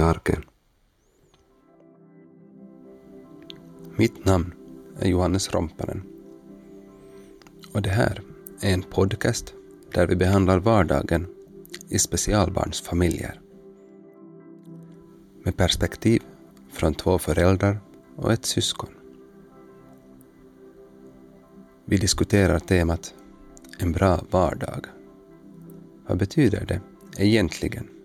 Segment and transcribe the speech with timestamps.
[0.00, 0.38] hej,
[3.96, 4.54] Mitt namn
[4.98, 6.02] är Johannes Romparen.
[7.74, 8.22] Och det här
[8.60, 9.54] är en podcast
[9.94, 11.26] där vi behandlar vardagen
[11.88, 13.40] i specialbarnsfamiljer.
[15.44, 16.22] Med perspektiv
[16.72, 17.80] från två föräldrar
[18.16, 18.90] och ett syskon.
[21.84, 23.14] Vi diskuterar temat
[23.78, 24.86] En bra vardag.
[26.06, 26.80] Vad betyder det
[27.18, 27.99] egentligen?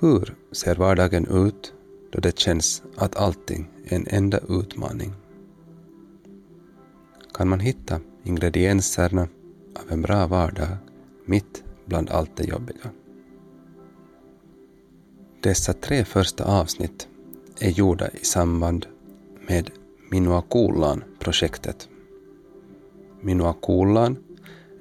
[0.00, 1.74] Hur ser vardagen ut
[2.10, 5.12] då det känns att allting är en enda utmaning?
[7.34, 9.28] Kan man hitta ingredienserna
[9.74, 10.68] av en bra vardag
[11.24, 12.90] mitt bland allt det jobbiga?
[15.40, 17.08] Dessa tre första avsnitt
[17.60, 18.86] är gjorda i samband
[19.48, 19.70] med
[20.10, 21.88] Minuakulan-projektet.
[23.20, 24.16] Minuakulan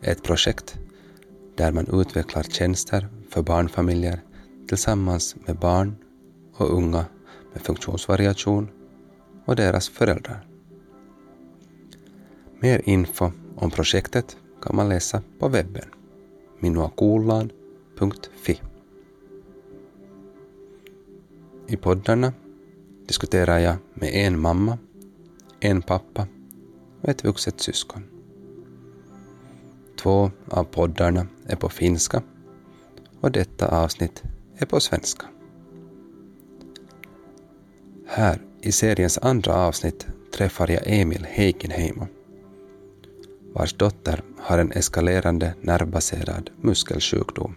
[0.02, 0.78] är ett projekt
[1.56, 4.22] där man utvecklar tjänster för barnfamiljer
[4.68, 5.96] tillsammans med barn
[6.54, 7.06] och unga
[7.54, 8.70] med funktionsvariation
[9.46, 10.48] och deras föräldrar.
[12.60, 15.86] Mer info om projektet kan man läsa på webben
[16.60, 18.62] minuakulan.fi.
[21.68, 22.34] I poddarna
[23.08, 24.78] diskuterar jag med en mamma,
[25.60, 26.28] en pappa
[27.02, 28.04] och ett vuxet syskon.
[30.02, 32.22] Två av poddarna är på finska
[33.22, 34.24] och detta avsnitt
[34.58, 35.26] är på svenska.
[38.08, 42.08] Här i seriens andra avsnitt träffar jag Emil Heikinheimo,
[43.54, 47.56] vars dotter har en eskalerande nervbaserad muskelsjukdom.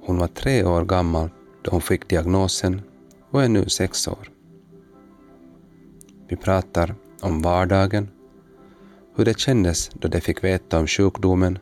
[0.00, 1.30] Hon var tre år gammal
[1.62, 2.82] då hon fick diagnosen
[3.30, 4.30] och är nu sex år.
[6.28, 8.08] Vi pratar om vardagen,
[9.16, 11.58] hur det kändes då de fick veta om sjukdomen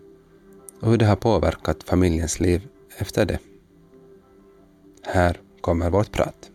[0.83, 3.39] och hur det har påverkat familjens liv efter det.
[5.03, 6.51] Här kommer vårt prat.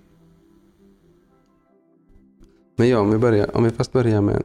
[2.77, 4.43] Men ja, om vi, börjar, om vi först börjar med,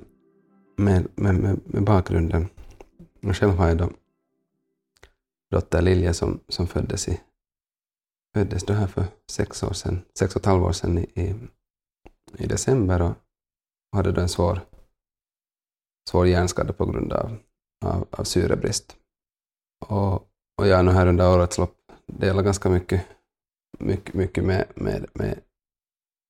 [0.77, 2.49] med, med, med, med bakgrunden.
[3.23, 3.91] själv har jag då
[5.51, 7.21] dotter Lilja som, som föddes, i,
[8.35, 11.35] föddes då här för sex år sedan, sex och ett halvt år sedan i, i,
[12.39, 13.15] i december och
[13.93, 14.61] hade då en svår,
[16.11, 17.37] svår hjärnskada på grund av,
[17.85, 18.97] av, av syrebrist.
[19.89, 20.15] Och,
[20.59, 21.77] och jag har nu här under årets lopp
[22.07, 23.07] delat ganska mycket,
[23.79, 25.41] mycket, mycket med, med, med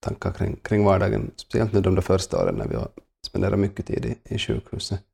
[0.03, 2.91] tankar kring, kring vardagen, speciellt nu de där första åren när vi har
[3.27, 5.05] spenderat mycket tid i, i sjukhuset.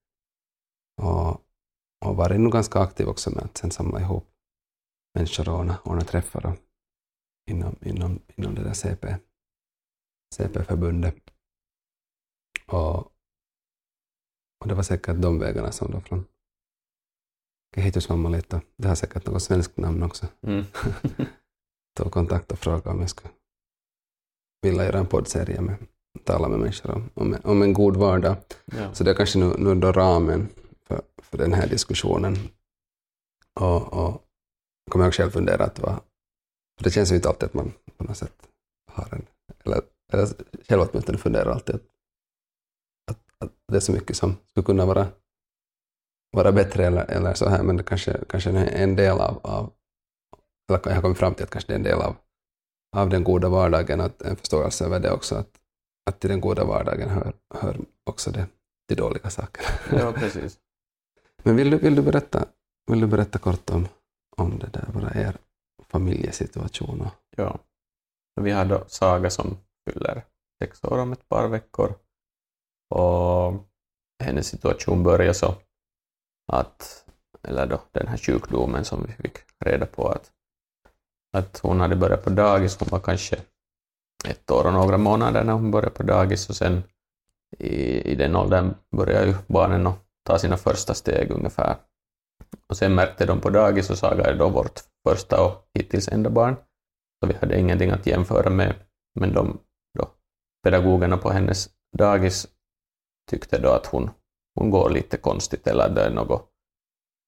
[1.03, 1.31] Och,
[2.07, 4.27] och varit nog ganska aktiv också med att sen samla ihop
[5.15, 6.57] människor och ordna, ordna träffar då,
[7.51, 9.17] inom, inom, inom det där CP,
[10.35, 11.31] CP-förbundet.
[12.67, 12.97] Och,
[14.61, 16.27] och det var säkert de vägarna som då från
[17.75, 20.65] Kehitysvammalit, det har säkert något svenskt namn också, mm.
[21.97, 23.31] tog kontakt och frågade om jag skulle
[24.63, 25.77] vilja göra en poddserie med
[26.25, 28.37] tala med människor om, om, om en god vardag.
[28.65, 28.95] Ja.
[28.95, 30.49] Så det är kanske nu, nu då ramen
[30.87, 32.37] för, för den här diskussionen.
[33.61, 34.25] Och, och
[34.91, 36.01] kommer jag själv fundera att vad,
[36.79, 38.49] för det känns ju inte alltid att man på något sätt
[38.91, 39.27] har en,
[39.65, 39.81] eller,
[40.13, 40.29] eller
[40.69, 41.83] själv åtminstone funderar alltid att,
[43.11, 45.09] att, att, det är så mycket som skulle kunna vara,
[46.33, 49.73] vara bättre eller, eller så här, men det kanske, kanske är en del av, av
[50.69, 52.17] eller jag har kommit fram till att kanske det är en del av,
[52.97, 55.61] av den goda vardagen, att en förståelse över det också, att,
[56.11, 58.47] att till den goda vardagen hör, hör också det,
[58.89, 59.69] de dåliga sakerna.
[60.01, 60.59] Ja, precis.
[61.43, 62.47] Men vill du, vill du, berätta,
[62.91, 63.89] vill du berätta kort om,
[64.37, 65.37] om det där, bara er
[65.89, 67.09] familjesituation?
[67.37, 67.59] Ja.
[68.41, 69.57] Vi har då Saga som
[69.91, 70.25] fyller
[70.63, 71.95] sex år om ett par veckor.
[72.95, 73.55] Och
[74.25, 75.55] hennes situation började så
[76.53, 77.05] att,
[77.43, 80.31] eller då den här sjukdomen som vi fick reda på att,
[81.33, 83.37] att hon hade börjat på dagis, hon var kanske
[84.29, 86.49] ett år och några månader när hon började på dagis.
[86.49, 86.83] Och sen
[87.59, 91.77] i, i den åldern började ju barnen att ta sina första steg ungefär.
[92.69, 96.31] Och sen märkte de på dagis och Saga är då vårt första och hittills enda
[96.31, 96.57] barn,
[97.21, 98.75] så vi hade ingenting att jämföra med,
[99.15, 99.61] men de
[99.99, 100.09] då,
[100.63, 102.49] pedagogerna på hennes dagis
[103.31, 104.11] tyckte då att hon,
[104.55, 106.51] hon går lite konstigt eller det är något,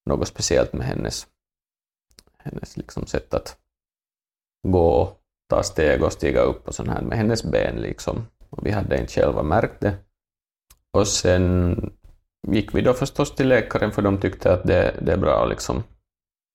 [0.05, 1.27] något speciellt med hennes,
[2.37, 3.57] hennes liksom sätt att
[4.67, 5.17] gå
[5.49, 8.27] ta steg och stiga upp och sånt här med hennes ben liksom.
[8.49, 9.95] Och vi hade inte själva märkt det.
[10.93, 11.75] Och sen
[12.47, 15.83] gick vi då förstås till läkaren för de tyckte att det, det är bra liksom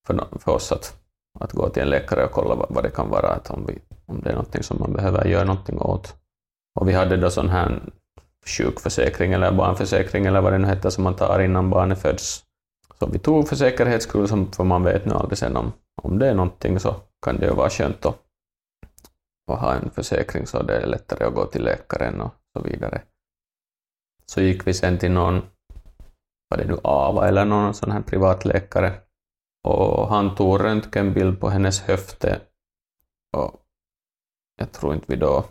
[0.07, 0.99] för, för oss att,
[1.41, 3.79] att gå till en läkare och kolla vad, vad det kan vara, att om, vi,
[4.07, 6.15] om det är någonting som man behöver göra någonting åt.
[6.81, 7.93] Och vi hade då sån här
[8.47, 12.45] sjukförsäkring eller barnförsäkring eller vad det nu heter som man tar innan barnet föds.
[12.99, 15.73] Så vi tog för säkerhets skull, för man vet nu aldrig sen om,
[16.03, 16.95] om det är någonting så
[17.25, 18.19] kan det ju vara skönt att,
[19.53, 23.03] att ha en försäkring så det är lättare att gå till läkaren och så vidare.
[24.27, 25.43] Så gick vi sen till någon,
[26.51, 28.93] var det nu AVA eller någon sån här privatläkare
[29.65, 32.41] och han tog röntgenbild på hennes höfte
[33.37, 33.63] och
[34.59, 35.45] jag tror inte vi då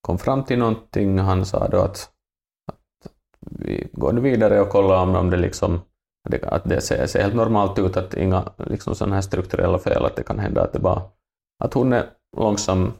[0.00, 1.18] kom fram till någonting.
[1.18, 2.15] Han sa då att
[3.50, 5.80] vi går nu vidare och kollar om, om det liksom
[6.42, 10.16] att det ser, ser helt normalt ut, att inga liksom sådana här strukturella fel, att
[10.16, 11.02] det kan hända att det bara
[11.64, 12.04] att hon är
[12.36, 12.92] långsam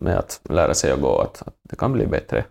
[0.00, 2.44] med att lära sig att gå, att, att det kan bli bättre.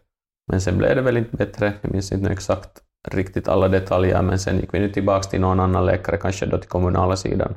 [0.52, 4.40] Men sen blev det väl inte bättre, jag minns inte exakt riktigt alla detaljer, men
[4.40, 7.56] sen gick vi nu tillbaka till någon annan läkare, kanske då till kommunala sidan.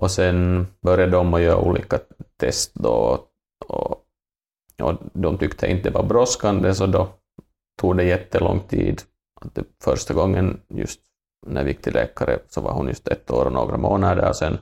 [0.00, 1.98] Och sen började de att göra olika
[2.36, 3.24] test då,
[3.66, 4.04] och,
[4.82, 7.08] och de tyckte inte det var brådskande, så då
[7.78, 9.02] tog det jättelång tid.
[9.40, 11.00] Att det första gången just
[11.46, 14.36] när vi gick till läkare så var hon just ett år och några månader och
[14.36, 14.58] sen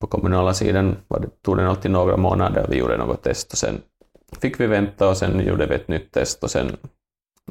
[0.00, 2.66] på kommunala sidan var det, tog den alltid några månader.
[2.68, 3.82] Vi gjorde något test och sen
[4.40, 6.76] fick vi vänta och sen gjorde vi ett nytt test och sen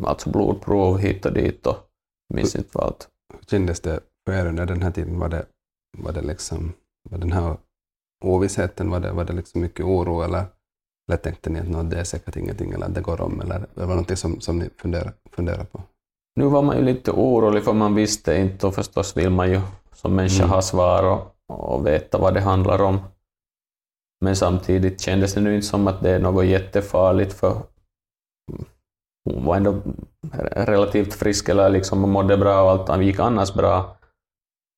[0.06, 1.78] alltså blodprov hit och dit och
[2.34, 3.10] minns inte vad allt.
[3.34, 5.20] Hur kändes det för er under den här tiden?
[5.20, 5.46] Var det,
[5.98, 6.74] var det liksom,
[7.10, 7.58] var den här
[8.26, 10.46] ovissheten, var det, var det liksom mycket oro eller,
[11.08, 13.60] eller tänkte ni att "Nå, det är säkert ingenting eller att det går om eller
[13.60, 15.82] det var någonting som, som ni funderar, funderar på?
[16.36, 19.62] Nu var man ju lite orolig för man visste inte och förstås vill man ju
[19.94, 20.50] som människa Mm.
[20.50, 21.36] ha svar och,
[21.76, 23.00] och veta vad det handlar om.
[24.22, 27.62] Men samtidigt kändes det nu inte som att det är något jättefarligt för
[29.26, 29.82] hon var ändå
[30.52, 33.98] relativt frisk eller liksom mådde bra och allt gick annars bra.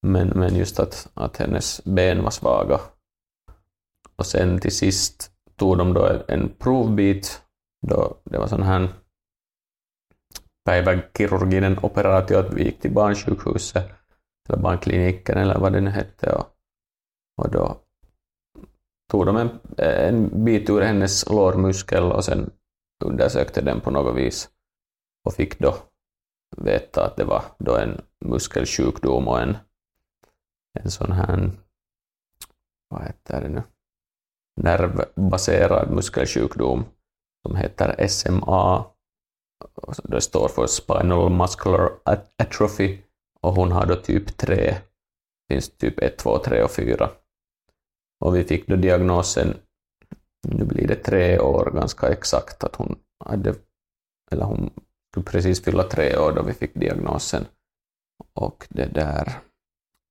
[0.08, 2.80] Men, men just att, att hennes ben var svaga.
[4.16, 7.42] Och sen till sist tog de då en provbit.
[7.88, 8.90] Då det var sån här
[10.66, 13.92] päiväkirurginen operaatio, att vi gick till barnsjukhuset,
[14.50, 16.34] eller barnkliniken eller vad det nu hette.
[16.34, 16.48] Och,
[17.38, 17.78] och då
[19.12, 22.50] tog de en, en bit ur hennes lårmuskel och sen
[23.06, 24.50] undersökte den på något vis
[25.26, 25.76] och fick då
[26.58, 29.58] veta att det var då en muskelsjukdom och en,
[30.80, 31.52] en sån här,
[32.90, 33.64] vad heter det nu,
[34.56, 36.86] nervbaserad muskelsjukdom
[37.48, 38.86] som heter SMA.
[40.04, 41.92] Det står för Spinal Muscular
[42.38, 42.98] Atrophy
[43.42, 44.56] och hon har då typ 3.
[44.56, 47.10] Det finns typ 1, 2, 3 och 4.
[48.20, 49.58] Och vi fick då diagnosen,
[50.48, 53.56] nu blir det tre år ganska exakt, att hon hade,
[54.32, 54.70] eller hon
[55.12, 57.46] skulle precis fylla tre år då vi fick diagnosen.
[58.34, 59.40] Och det där,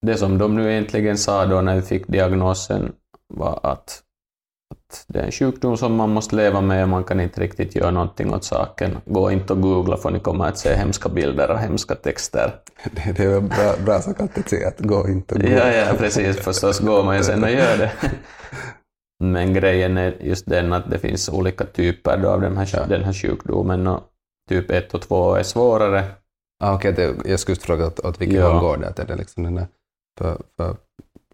[0.07, 2.93] det som de nu egentligen sa då när vi fick diagnosen
[3.35, 4.03] var att,
[4.71, 7.91] att det är en sjukdom som man måste leva med, man kan inte riktigt göra
[7.91, 8.99] någonting åt saken.
[9.05, 12.55] Gå inte och googla för ni kommer att se hemska bilder och hemska texter.
[12.93, 15.49] Det, det är väl bra, bra sak att säga att gå inte och gå.
[15.49, 16.37] Ja, ja, precis.
[16.37, 17.93] Förstås går man ju sen och gör det.
[19.25, 22.87] Men grejen är just den att det finns olika typer av den här, Ja.
[22.87, 24.01] den här sjukdomen och
[24.49, 26.05] typ 1 och 2 är svårare.
[26.65, 28.49] Ah, Okej, det- jag skulle fråga åt, åt vilket Ja.
[28.53, 28.89] håll går det?
[28.89, 29.67] Att är det liksom den där,
[30.19, 30.77] för, för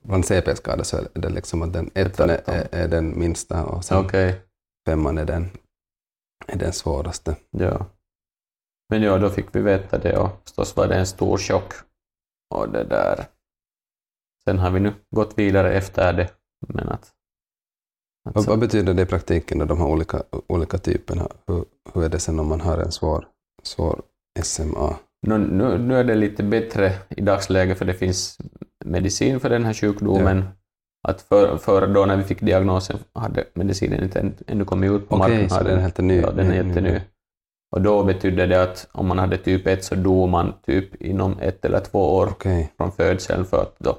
[0.05, 3.85] bland CP-skador så är det liksom att den ettan är, är, är den minsta och
[3.85, 4.41] sen Okej,
[4.87, 5.51] femman är den,
[6.47, 7.37] är den svåraste.
[7.51, 7.87] ja.
[8.89, 11.73] Men ja, då fick vi veta det och förstås var det en stor chock.
[12.55, 13.27] Och det där.
[14.45, 16.31] Sen har vi nu gått vidare efter det.
[16.69, 17.13] Men att...
[18.29, 21.29] att Vad, vad betyder det i praktiken, då, de här olika, olika typerna?
[21.47, 23.29] Hur, hur är det sen om man har en svår,
[23.63, 24.03] svår
[24.43, 24.97] SMA?
[25.27, 28.39] Nu, nu, nu är det lite bättre i dagsläget för det finns
[28.85, 30.45] medicin för den här sjukdomen.
[31.09, 35.09] Att för, för då när vi fick diagnosen hade medicinen inte än, ännu kommit ut
[35.09, 35.51] på Okej, marknaden.
[35.51, 36.21] så den är helt ny.
[36.21, 37.01] Ja, den är ny- ny- jätteny.
[37.77, 41.39] Och då betydde det att om man hade typ 1 så dog man typ inom
[41.41, 43.97] ett eller två år Okej, från födseln för att då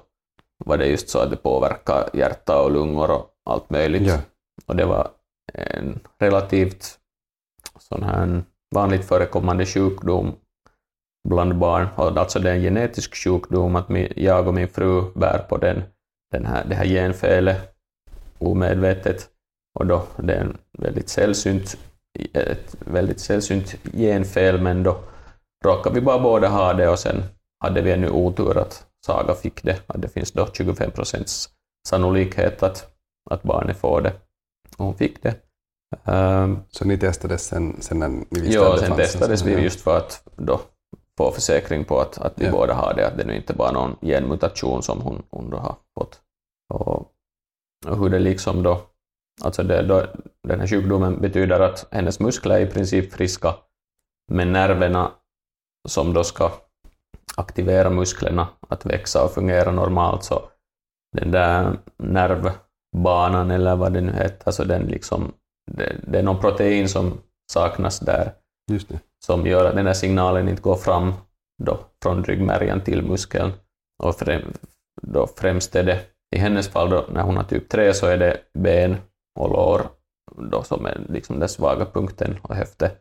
[0.65, 4.07] var det just så att det påverkar hjärta och lungor och allt möjligt.
[4.07, 4.17] ja.
[4.65, 5.07] Och det var
[5.53, 6.99] en relativt
[7.79, 8.43] sån här
[8.75, 10.31] vanligt förekommande sjukdom
[11.25, 11.87] bland barn.
[11.95, 15.83] Alltså det är en genetisk sjukdom, att jag och min fru bär på den,
[16.31, 17.75] den här, det här genfelet
[18.39, 19.29] omedvetet.
[19.79, 21.77] Och då det är en väldigt sällsynt,
[22.33, 24.97] ett väldigt sällsynt genfel, men då
[25.65, 27.23] råkar vi bara båda ha det och sen
[27.63, 29.81] hade vi ännu otur att Saga fick det.
[29.87, 31.49] Att det finns då 25 procents
[31.87, 32.93] sannolikhet att,
[33.29, 34.13] att barnet får det.
[34.77, 35.35] Och hon fick det.
[36.05, 39.05] Ehm, Så ni testades sen, sen när ni visste ja, att det sen fanns en
[39.05, 40.61] testades sån vi just för att då
[41.17, 42.51] få försäkring på att, att vi Ja.
[42.51, 45.57] båda har det, att det nu inte bara är någon genmutation som hon, hon då
[45.57, 46.21] har fått.
[46.73, 47.11] Och,
[47.87, 48.81] och hur det liksom då,
[49.43, 50.05] alltså det, då,
[50.47, 53.55] den här sjukdomen betyder att hennes muskler är i princip friska,
[54.31, 55.11] men nerverna
[55.87, 56.51] som då ska
[57.35, 60.41] aktivera musklerna att växa och fungera normalt så
[61.17, 65.33] den där nervbanan eller vad det nu heter, så den liksom,
[65.71, 68.33] det, det är någon protein som saknas där
[68.71, 68.99] Just det.
[69.25, 71.13] Som gör att den där signalen inte går fram
[71.63, 73.51] då, från ryggmärgen till muskeln.
[74.03, 74.53] Och främ,
[75.01, 75.99] då främst är det,
[76.35, 78.97] i hennes fall då, när hon har typ 3 så är det ben
[79.39, 79.81] och lår
[80.51, 82.91] då, som är liksom den svaga punkten och höfte.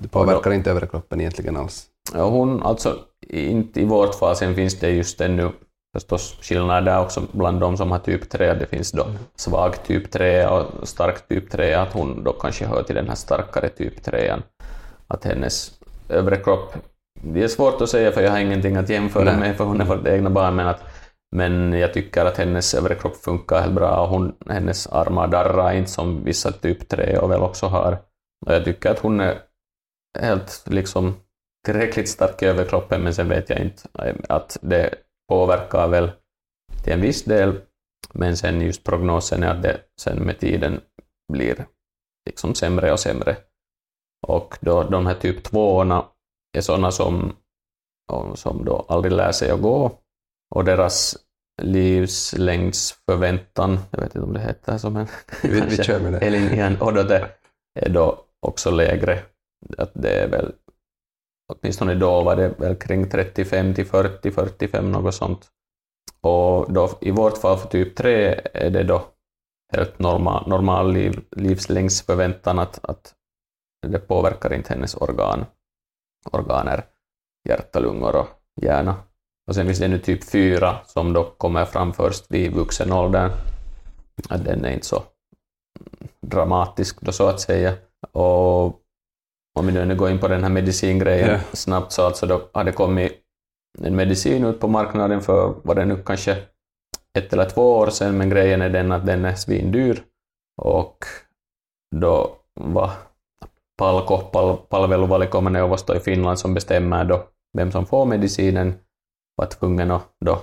[0.00, 1.86] Det påverkar inte övre kroppen egentligen alls.
[2.14, 5.50] Ja, hon, alltså inte i vårt fall, sen finns det just ännu
[5.96, 8.54] förstås skillnader där också bland de som har typ 3.
[8.54, 9.06] Det finns då
[9.36, 13.14] svag typ 3 och stark typ 3, att hon då kanske hör till den här
[13.14, 14.34] starkare typ 3.
[15.08, 15.72] Att hennes
[16.08, 16.74] övre kropp,
[17.22, 19.38] det är svårt att säga för jag har ingenting att jämföra Nej.
[19.38, 20.82] med för hon är vårt egna barn, men, att,
[21.36, 25.72] men jag tycker att hennes övre kropp funkar helt bra och hon, hennes armar darrar
[25.72, 27.92] inte som vissa typ 3 och väl också har.
[28.46, 29.38] Och jag tycker att hon är
[30.20, 31.14] helt liksom
[31.66, 33.82] tillräckligt stark i överkroppen, men sen vet jag inte
[34.28, 34.94] att det
[35.28, 36.10] påverkar väl
[36.84, 37.60] till en viss del,
[38.12, 40.80] men sen just prognosen är att det sen med tiden
[41.32, 41.66] blir
[42.26, 43.36] liksom sämre och sämre.
[44.28, 45.82] Och då de här typ 2
[46.56, 47.32] är sådana som,
[48.34, 49.98] som då aldrig lär sig att gå
[50.54, 51.16] och deras
[51.62, 55.06] livslängdsförväntan, jag vet inte om det heter som en
[55.42, 56.18] Vi, vi kör med det.
[56.18, 57.30] Elin odote
[57.80, 59.22] är då också lägre.
[59.78, 60.52] Att det är väl,
[61.52, 65.48] åtminstone då var det väl kring 35 till 40, 45 något sånt.
[66.20, 69.06] Och då, i vårt fall för typ 3 är det då
[69.72, 73.14] helt normal, normal liv, livslängdsförväntan att, att
[73.88, 75.44] det påverkar inte hennes organ,
[76.32, 76.84] organer,
[77.48, 78.28] hjärta, lungor och
[78.62, 78.94] hjärna.
[79.46, 83.30] Och sen finns det nu typ 4 som då kommer fram först vid vuxen ålder.
[84.28, 85.02] Den är inte så
[86.20, 87.74] dramatisk då så att säga.
[88.12, 88.80] Och
[89.58, 91.38] om vi nu går in på den här medicingrejen Ja.
[91.52, 93.12] snabbt så alltså då har det kommit
[93.78, 96.36] en medicin ut på marknaden för vad det nu kanske
[97.18, 100.02] ett eller två år sedan, men grejen är den att den är svindyr
[100.62, 101.04] och
[101.96, 102.90] då var
[103.78, 107.22] Palko, pal, palveluvalikoimaneuvosto i Finland som bestämmer då
[107.56, 108.74] vem som får medicinen
[109.36, 110.38] var tvungen att då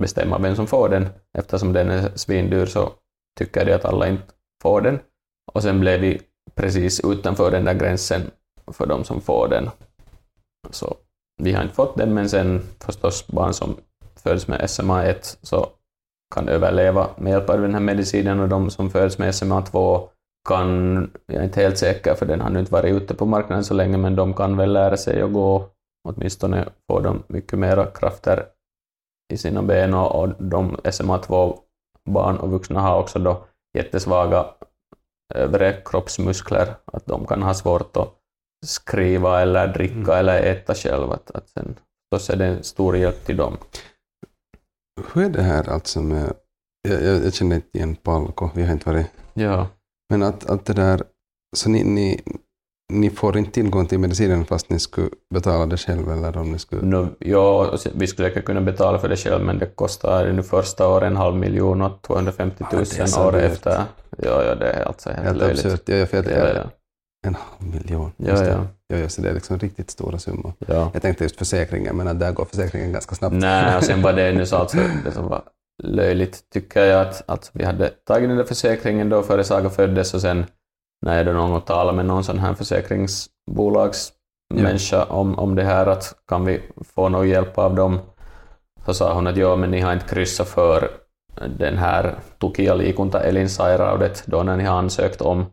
[0.00, 1.08] bestämma vem som får den.
[1.38, 2.92] Eftersom den är svindyr så
[3.38, 4.24] tycker de att alla inte
[4.62, 5.00] får den.
[5.52, 6.20] Och sen blev vi
[6.54, 8.30] precis utanför den där gränsen
[8.72, 9.70] för de som får den.
[10.70, 10.96] Så
[11.42, 13.76] vi har inte fått den, men sen förstås barn som
[14.16, 15.68] föds med SMA1 så
[16.34, 20.08] kan överleva med hjälp av den här medicinen och de som föds med SMA2
[20.48, 23.64] kan, jag är inte helt säker för den har nu inte varit ute på marknaden
[23.64, 25.68] så länge, men de kan väl lära sig att gå,
[26.08, 28.46] åtminstone får de mycket mera krafter
[29.32, 31.58] i sina ben och, och de SMA2
[32.10, 33.44] barn och vuxna har också då
[33.78, 34.46] jättesvaga
[35.34, 38.14] övre kroppsmuskler, att de kan ha svårt att
[38.66, 40.10] skriva eller dricka Mm.
[40.18, 41.12] eller äta själv.
[41.12, 41.76] Att, att sen,
[42.18, 43.56] så är det en stor hjälp till dem.
[45.12, 46.32] Hur är det här alltså med,
[46.88, 49.68] jag, jag, jag känner inte igen Palko, vi har inte varit, Ja.
[50.12, 51.02] Men att, att det där,
[51.56, 52.20] så ni, ni,
[52.92, 56.58] ni får inte tillgång till medicinen fast ni skulle betala det själv eller om ni
[56.58, 60.32] skulle, Nu, ja, sen- vi skulle säkert kunna betala för det själv, men det kostar
[60.32, 63.52] nu första året en halv miljon och 250 Ja, 000 det är så året dyrt.
[63.52, 63.84] efter.
[64.18, 65.64] Ja, ja, det är alltså helt, helt löjligt.
[65.64, 65.88] absurt.
[65.88, 66.70] Ja, för att, Ja, ja.
[67.26, 68.12] En halv miljon.
[68.16, 68.48] Ja, det.
[68.48, 68.66] ja.
[68.88, 70.52] Ja, ja, så det är liksom riktigt stora summor.
[70.66, 70.90] ja.
[70.92, 73.34] Jag tänkte just försäkringen, men där går försäkringen ganska snabbt.
[73.36, 75.42] Nej, och sen var det ännu så alltså, det som var
[75.82, 80.14] löjligt tycker jag att, att vi hade tagit den där försäkringen då före Saga föddes
[80.14, 80.46] och sen
[81.06, 85.86] när jag då någon gång talade med någon sån här försäkringsbolagsmänniska om, om det här
[85.86, 86.60] att kan vi
[86.94, 87.98] få någon hjälp av dem?
[88.86, 90.90] Så sa hon att ja men ni har inte kryssat för
[91.58, 95.46] den här Tukia liikunta elinsairaudet då när ni har ansökt om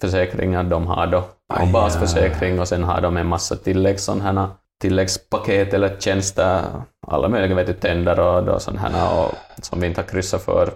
[0.00, 0.64] försäkringar.
[0.64, 1.24] De har då
[1.60, 4.48] en basförsäkring och sen har de en massa tillägg, här,
[4.80, 6.64] tilläggspaket eller tjänster,
[7.06, 10.42] alla möjliga vet du, tänder och då sån här och, som vi inte har kryssat
[10.42, 10.70] för.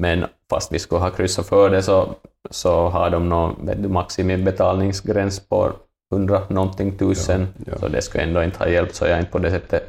[0.00, 2.14] Men fast vi skulle ha kryssat för det så,
[2.50, 5.72] så har de någon vet du, maximibetalningsgräns på
[6.12, 7.48] 100 någonting tusen.
[7.56, 7.78] Ja, ja.
[7.78, 9.82] Så det skulle ändå inte ha hjälpt, så jag är inte på det sättet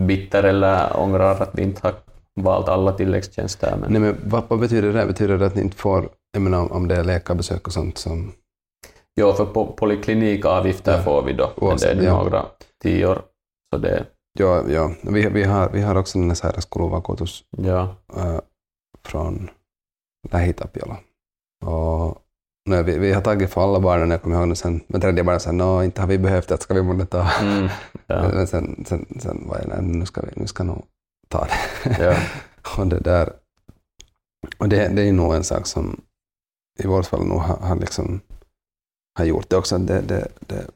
[0.00, 1.94] bitter eller ångrar att vi inte har
[2.40, 3.76] valt alla tilläggstjänster.
[3.80, 5.06] Men Nej, men vad, vad betyder det?
[5.06, 8.32] Betyder det att ni inte får, jag menar om det är läkarbesök och sånt som...
[9.20, 11.02] Jo, för po- poliklinikavgifter Ja.
[11.02, 12.22] får vi då, men det Oavsett, är ja.
[12.22, 12.46] några
[12.82, 13.22] tior.
[13.74, 14.06] Så det,
[14.38, 14.94] Ja, ja.
[15.02, 17.94] Vi, vi, har, vi har också den här skuluvakuutus ja.
[18.16, 18.38] äh,
[19.04, 19.50] från
[20.30, 20.96] Lähi-Tapiola.
[21.64, 22.18] Och
[22.68, 25.24] nej, vi, vi har tagit för alla barnen, jag kommer ihåg det sen, men tredje
[25.24, 27.30] barnet sa nå inte har vi behövt det, ska vi månne ta.
[27.40, 27.68] Mm,
[28.06, 28.28] ja.
[28.34, 30.84] Men sen, sen, sen var jag nej, nu ska vi nu ska nog
[31.28, 31.46] ta
[31.84, 31.96] det.
[32.04, 32.16] ja.
[32.82, 33.32] och det där,
[34.58, 36.00] och det, det är nog en sak som
[36.78, 38.20] i vårt fall nog har, har, liksom,
[39.16, 39.78] har gjort det också.
[39.78, 40.66] Det, det, det,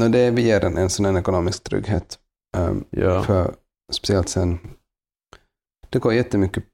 [0.00, 2.18] no, det ger en, en här ekonomisk trygghet
[2.56, 3.22] Um, Ja.
[3.22, 3.54] För
[3.92, 4.58] speciellt sen,
[5.90, 6.64] det går jättemycket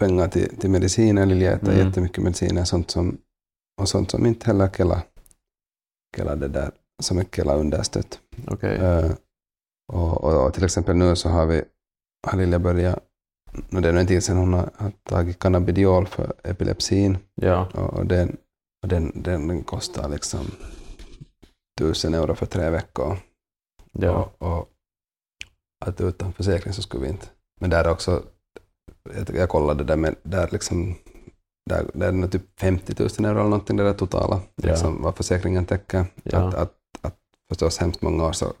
[0.00, 1.86] pengar till, till mediciner, Lilja äter Mm.
[1.86, 3.18] jättemycket mediciner sånt som,
[3.80, 5.02] och sånt som inte heller Kela,
[6.16, 6.70] Kela det där,
[7.02, 8.20] som är Kela understött.
[8.46, 8.76] Okej.
[8.76, 9.10] Eh,
[9.92, 11.62] och, och, och till exempel nu så har vi,
[12.26, 12.98] har Lilja börjat,
[13.72, 17.68] och det är en tid sedan hon har, har tagit cannabidiol för epilepsin Ja.
[17.74, 18.36] och, och, den,
[18.82, 20.46] och den, den, den kostar liksom
[21.78, 23.16] tusen euro för tre veckor.
[23.92, 24.32] Ja.
[24.38, 24.68] Och, och
[25.84, 27.26] att utan försäkring så skulle vi inte.
[27.60, 28.22] Men där är också,
[29.14, 30.94] jag, jag kollade där, men där liksom,
[31.70, 34.70] där, där är det typ 50 000 euro eller någonting det där totala, Ja.
[34.70, 36.06] liksom, vad försäkringen täcker.
[36.22, 36.38] Ja.
[36.48, 37.18] Att, att, att
[37.48, 38.52] förstås hemskt många år så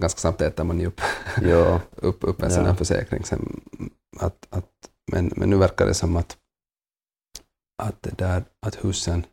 [0.00, 1.00] ganska snabbt äter man ju upp,
[1.42, 1.80] Ja.
[1.96, 2.68] upp, upp en sån Ja.
[2.70, 3.24] här försäkring.
[3.24, 3.60] Sen,
[4.20, 4.70] att, att,
[5.12, 6.36] men, men nu verkar det som att,
[7.82, 9.26] att, det där, att husen,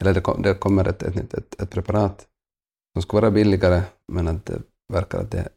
[0.00, 2.26] eller det, kom, det kommer ett, ett, ett, ett preparat
[2.92, 4.62] som skulle vara billigare, men att det
[4.92, 5.48] verkar att det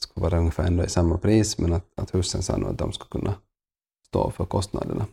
[0.00, 3.10] skulle vara ungefär ändå i samma pris, men att, att husen sa att de skulle
[3.22, 3.34] kunna
[4.06, 5.06] stå för kostnaderna.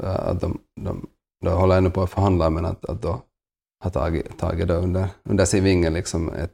[0.00, 1.06] Äh, Att de, de,
[1.44, 3.22] de håller ännu på att förhandla, men att, att då
[3.84, 6.52] har tagit, tagit då under, under sin vinge liksom ett,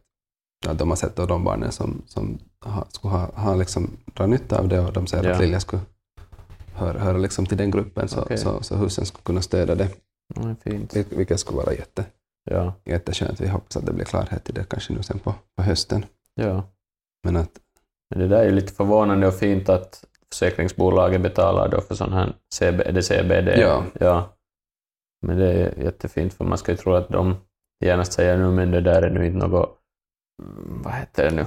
[0.66, 4.58] att de har sett de barnen som, som ha, skulle ha, ha liksom, dra nytta
[4.58, 5.32] av det och de säger Ja.
[5.34, 5.82] att Lilja skulle
[6.74, 8.38] höra, höra liksom till den gruppen så, Okej.
[8.38, 9.88] så, så husen skulle kunna stödja det,
[10.34, 10.96] Ja, fint.
[10.96, 12.04] vil- vilket skulle vara jätte,
[12.50, 12.74] Ja.
[12.84, 13.40] jätteskönt.
[13.40, 16.04] Vi hoppas att det blir klarhet i det kanske nu sen på, på hösten.
[16.34, 16.62] Ja.
[17.24, 17.50] Men att,
[18.10, 22.12] Men det där är ju lite förvånande och fint att försäkringsbolaget betalar då för sån
[22.12, 23.48] här CB, är det CBD.
[23.60, 23.84] Ja.
[24.00, 24.34] ja.
[25.26, 27.36] Men det är jättefint för man ska ju tro att de
[27.84, 29.78] genast säger nu men det där är nu inte något,
[30.42, 31.46] mm, vad heter det nu,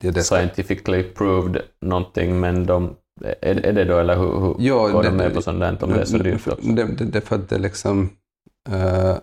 [0.00, 4.56] det är det, scientifically proved någonting men de, är, är det då eller hur, hur
[4.58, 6.66] Ja, går det- de med på sånt där om det är så dyrt också?
[6.72, 8.10] Det, det, det för att det liksom,
[8.68, 9.16] äh, äh,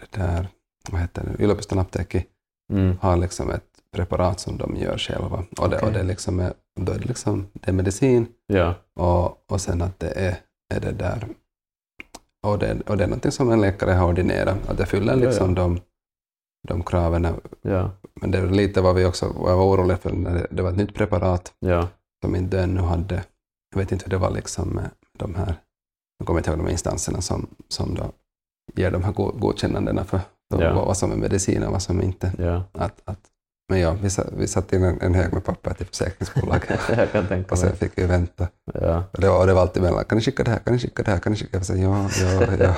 [0.00, 0.48] det där,
[0.90, 2.26] vad heter det, yliopiston apteekki
[2.72, 2.96] Mm.
[3.00, 3.64] har liksom ett
[3.96, 5.44] preparat som de gör själva.
[5.58, 9.50] Och det, och det, liksom är, då är det, liksom, det är medicin Ja, och,
[9.52, 10.36] och sen att det är,
[10.74, 11.26] är det där,
[12.46, 15.18] och det, och det är någonting som en läkare har ordinerat, att det fyller Ja,
[15.20, 15.26] ja.
[15.26, 15.80] liksom de,
[16.68, 17.26] de kraven.
[17.62, 20.70] ja, Men det är lite vad vi också var oroliga för när det, det var
[20.70, 21.88] ett nytt preparat ja,
[22.24, 23.24] som inte ännu hade,
[23.74, 25.54] jag vet inte hur det var liksom med de här,
[26.18, 28.12] jag kommer inte ihåg de här instanserna som, som då
[28.74, 30.20] ger de här go- godkännandena för,
[30.52, 30.74] för Ja.
[30.84, 32.32] vad, som är medicin och vad som inte.
[32.38, 32.64] ja.
[32.72, 33.18] Att, att,
[33.68, 36.80] men ja, vi, vi satte in en, en hög med papper till försäkringsbolaget
[37.50, 38.48] och sen fick vi vänta.
[38.74, 39.04] Ja.
[39.12, 40.78] Och det var, och det var alltid mellan, kan ni skicka det här, kan ni
[40.78, 41.56] skicka det här, kan ni skicka?
[41.56, 42.74] Jag sa ja, ja, ja.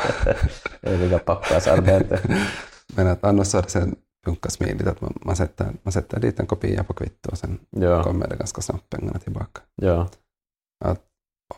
[0.82, 2.20] Eviga pappersarbete.
[2.94, 6.20] Men att annars så har det sen funkat smidigt att man, man, sätter, man sätter
[6.20, 9.60] dit en kopia på kvitto och sen Ja, kommer det ganska snabbt pengarna tillbaka.
[9.76, 10.08] ja,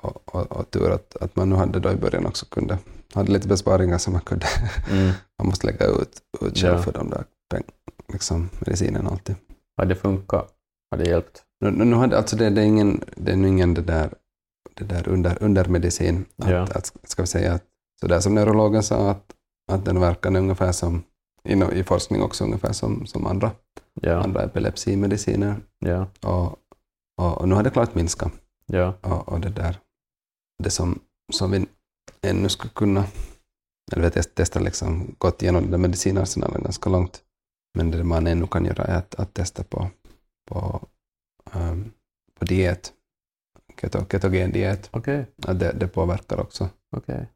[0.01, 2.79] och, och, och tur att, att man nu hade då i början också kunde,
[3.15, 4.47] hade lite besparingar som man kunde,
[4.91, 5.13] mm.
[5.39, 6.83] man måste lägga ut, ut själv Ja.
[6.83, 7.63] för de där peng,
[8.13, 9.37] liksom, medicinerna alltid.
[9.77, 10.51] Har det funkat?
[10.91, 11.43] Har det hjälpt?
[11.61, 14.15] Nu, nu hade, alltså det, det är ingen, det är ingen det där,
[14.75, 16.63] det där under, undermedicin, att, Ja.
[16.63, 17.65] att, ska vi säga att,
[18.01, 19.35] så där som neurologen sa, att,
[19.73, 21.03] att den verkar ungefär som,
[21.49, 23.51] inom, i forskning också ungefär som, som andra,
[24.01, 25.57] Ja, andra epilepsimediciner.
[25.79, 26.59] ja, Och,
[27.23, 28.33] och, och nu har det klart minskat.
[28.67, 29.79] ja, och, och det där,
[30.63, 30.99] det som,
[31.33, 31.67] som vi
[32.23, 33.05] ännu skulle kunna,
[33.93, 37.23] eller vi har test, testat liksom, gått igenom den medicinarsenalen ganska långt,
[37.79, 39.91] men det man ännu kan göra är att, att testa på,
[40.51, 40.87] på,
[41.55, 41.93] um,
[42.39, 42.93] på diet,
[43.81, 47.27] keto, ketogen diet, okej, att det, det påverkar också okej.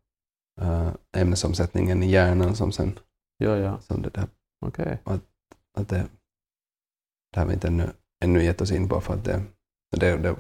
[0.61, 2.99] uh, ämnesomsättningen i hjärnan som sen,
[3.39, 4.29] Ja, ja, som det där,
[4.67, 4.99] okej.
[5.05, 6.07] att det,
[7.33, 7.91] det har vi inte ännu,
[8.25, 9.43] ännu gett oss in på för att det,
[9.97, 10.37] det, det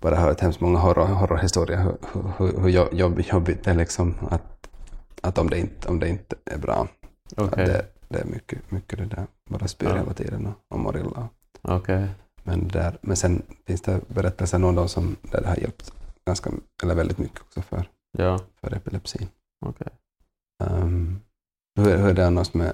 [0.00, 1.96] bara hört hemskt många horror, horrorhistorier hur,
[2.38, 4.68] hur, hur jobb, jobb, jobbigt det är liksom att,
[5.22, 6.88] att om, det inte, om det inte är bra.
[7.36, 9.96] Att Okej, det, det är mycket, mycket det där, bara spyr Ja.
[9.96, 11.28] hela tiden och, och mår illa.
[11.62, 12.08] okej.
[12.44, 15.92] Men, där, men sen finns det berättelser någon dag som där det har hjälpt
[16.26, 16.50] ganska,
[16.82, 19.28] eller väldigt mycket också för, Ja, för epilepsin.
[19.66, 19.88] okej.
[20.64, 21.20] Um,
[21.82, 22.72] hur, hur är det annars med,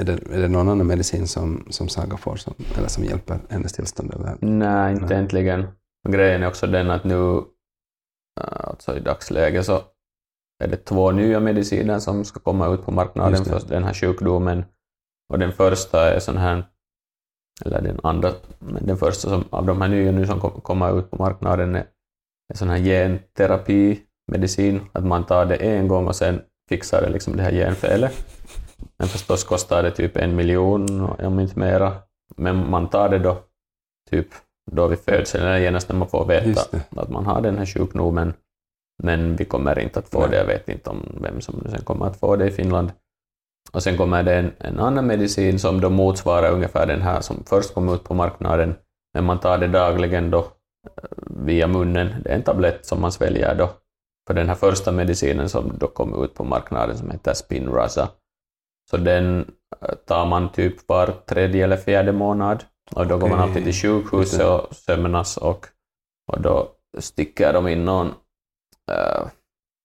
[0.00, 3.38] är det, är det någon annan medicin som, som Saga får som, eller som hjälper
[3.48, 4.14] hennes tillstånd?
[4.14, 4.36] Eller?
[4.40, 5.16] Nej, inte Nej.
[5.16, 5.66] äntligen.
[6.06, 7.36] Och Grejen är också den att nu,
[8.40, 9.80] äh, alltså i dagsläget så
[10.64, 14.64] är det två nya mediciner som ska komma ut på marknaden för den här sjukdomen.
[15.32, 16.64] Och den första är sån här,
[17.64, 20.98] eller den andra, men den första som, av de här nya nu som kom- kommer
[20.98, 21.86] ut på marknaden är,
[22.52, 27.36] är sån här genterapimedicin, att man tar det en gång och sen fixar det liksom
[27.36, 28.12] det här genfelet.
[28.98, 31.92] Men förstås kostar det typ en miljon, om inte mera.
[32.36, 33.42] Men man tar det då
[34.10, 34.26] typ
[34.70, 38.34] då vid födseln, eller genast när man får veta att man har den här sjukdomen.
[39.02, 40.30] Men vi kommer inte att få Nej.
[40.30, 40.36] det.
[40.36, 42.92] Jag vet inte om vem som sen kommer att få det i Finland.
[43.72, 47.44] Och sen kommer det en, en annan medicin som då motsvarar ungefär den här som
[47.46, 48.74] först kom ut på marknaden,
[49.14, 52.22] men man tar det dagligen då eh, via munnen.
[52.24, 53.70] Det är en tablett som man sväljer då
[54.26, 58.08] för den här första medicinen som då kom ut på marknaden som heter Spinraza.
[58.90, 59.38] Så den
[59.80, 63.72] eh, tar man typ var tredje eller fjärde månad och då går man alltid till
[63.74, 65.66] sjukhuset och sömnas och,
[66.32, 68.06] och då sticker de in någon
[68.92, 69.26] äh,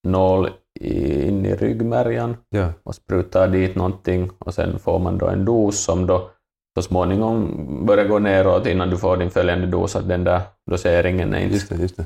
[0.07, 2.69] nål in i ryggmärgen Ja.
[2.83, 6.29] och sprutar dit någonting och sen får man då en dos som då
[6.77, 11.33] så småningom börjar gå neråt innan du får din följande dos, att den där doseringen
[11.33, 12.05] är inte Just det, just det.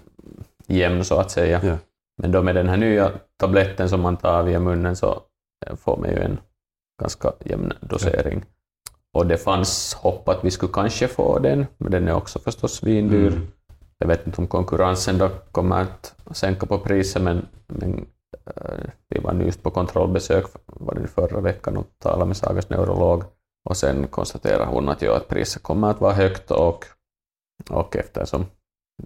[0.67, 1.59] jämn så att säga.
[1.63, 1.77] Ja.
[2.17, 5.21] Men då med den här nya tabletten som man tar via munnen så
[5.65, 6.39] eh, får man ju en
[7.01, 8.45] ganska jämn dosering.
[9.13, 12.73] Och det fanns hopp att vi skulle kanske få den, men den är också förstås
[12.73, 13.27] svindyr.
[13.27, 13.47] Mm.
[13.97, 18.05] Jag vet inte om konkurrensen då kommer att sänka på priset, men, men
[18.55, 23.23] eh, vi var nyss på kontrollbesök var det förra veckan och talade med Sagas neurolog
[23.69, 26.85] och sen konstaterade hon att, ja, att priset kommer att vara högt och,
[27.69, 28.45] och eftersom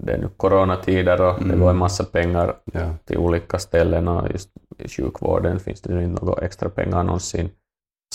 [0.03, 1.59] det är nu coronatider och det Mm.
[1.59, 2.93] går en massa pengar Ja.
[3.05, 7.49] till olika ställen och just i sjukvården finns det ju inte några extra pengar någonsin,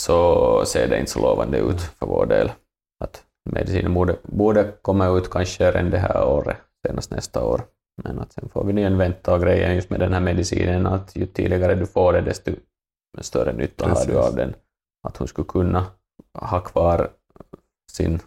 [0.01, 2.53] så ser det inte så lovande ut för vår del.
[3.05, 7.63] Att medicinen borde, borde komma ut kanske redan det här året, senast nästa år.
[8.05, 11.17] Men att sen får vi igen vänta och grejen just med den här medicinen att
[11.17, 12.51] ju tidigare du får det desto
[13.21, 14.17] större nytta har du Precis.
[14.17, 14.55] av den.
[15.09, 15.87] Att hon skulle kunna
[16.39, 17.11] ha kvar
[17.93, 18.21] sin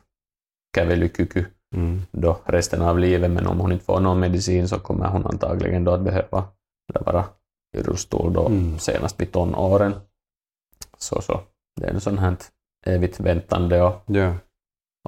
[0.76, 2.02] kävelykyky Mm.
[2.12, 5.84] då resten av livet, men om hon inte får någon medicin så kommer hon antagligen
[5.84, 6.44] då att behöva
[7.06, 7.26] vara
[7.78, 8.80] i rullstol då Mm.
[8.80, 9.94] senast vid tonåren.
[10.98, 11.42] Så, så.
[11.82, 12.36] Det är en sån här
[12.86, 14.34] evigt väntande och, Ja.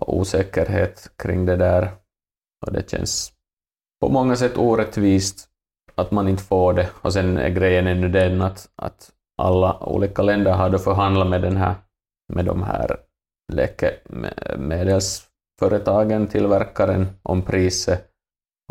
[0.02, 1.92] och osäkerhet kring det där.
[2.66, 3.34] Och det känns
[4.02, 5.50] på många sätt orättvist
[5.96, 6.90] att man inte får det.
[7.02, 11.42] Och sen är grejen ännu den att, att alla olika länder har då förhandlat med
[11.42, 11.76] den här
[12.34, 13.00] med de här
[15.62, 18.12] läkemedelsföretagen, tillverkaren, om priset.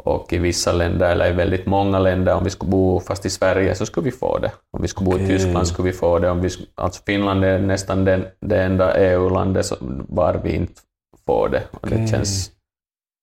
[0.02, 3.30] Och i vissa länder, eller i väldigt många länder, om vi skulle bo fast i
[3.30, 4.52] Sverige så skulle vi få det.
[4.72, 5.26] Om vi skulle bo i Okej.
[5.26, 6.30] Tyskland skulle vi få det.
[6.30, 9.66] Om vi, alltså Finland är nästan den, det enda EU-landet
[10.08, 10.80] var vi inte
[11.26, 11.62] får det.
[11.70, 12.08] Och det Okej.
[12.08, 12.50] känns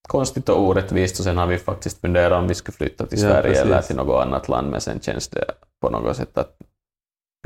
[0.08, 3.30] konstigt och orättvist och sen har vi faktiskt funderat om vi skulle flytta till Ja,
[3.30, 3.62] Sverige precis.
[3.64, 5.46] eller till något annat land, men sen känns det
[5.82, 6.58] på något sätt att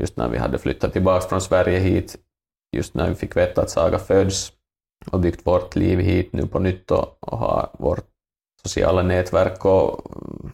[0.02, 2.16] just när vi hade flyttat tillbaka från Sverige hit,
[2.76, 4.52] just när vi fick veta att Saga föds
[5.12, 8.06] och byggt vårt liv hit nu på nytt och, och har vårt
[8.62, 10.52] sociala nätverk och mm,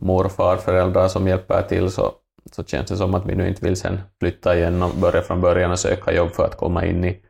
[0.00, 2.14] morfar, föräldrar och som hjälper till så,
[2.52, 5.40] så känns det som att vi nu inte vill sen flytta igen och börja från
[5.40, 7.22] början och söka jobb för att komma in i,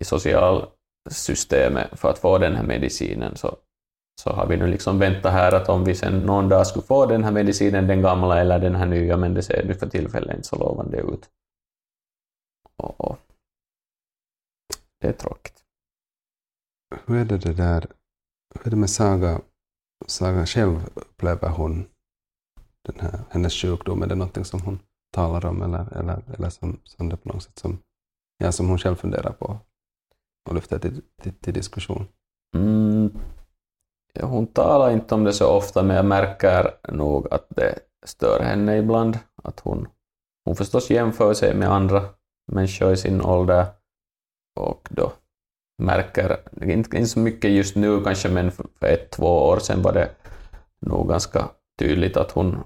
[0.00, 3.36] i socialsystemet för att få den här medicinen.
[3.36, 3.56] Så,
[4.22, 7.06] så har vi nu liksom väntat här att om vi sen någon dag skulle få
[7.06, 10.36] den här medicinen, den gamla eller den här nya, men det ser nu för tillfället
[10.36, 11.30] inte så lovande ut.
[12.78, 13.18] Och, och
[15.00, 15.53] det är tråkigt.
[17.06, 17.86] Hur är det, det där,
[18.54, 19.40] hur är det med Saga?
[20.06, 21.86] Saga själv upplever hon
[22.82, 24.02] den här, hennes sjukdom?
[24.02, 24.78] Är det någonting som hon
[25.12, 27.78] talar om eller, eller, eller som, som det på något sätt som,
[28.38, 29.58] ja, som hon själv funderar på
[30.48, 32.06] och lyfter till, till, till diskussion?
[32.56, 33.10] Mm.
[34.12, 38.40] Ja, Hon talar inte om det så ofta, men jag märker nog att det stör
[38.40, 39.18] henne ibland.
[39.42, 39.88] Att hon,
[40.44, 42.08] hon förstås jämför sig med andra
[42.52, 43.66] människor i sin ålder
[44.60, 45.12] och då
[45.82, 49.92] märker, inte, inte så mycket just nu kanske, men för, ett, två år sedan var
[49.92, 50.10] det
[50.80, 52.64] nog ganska tydligt att hon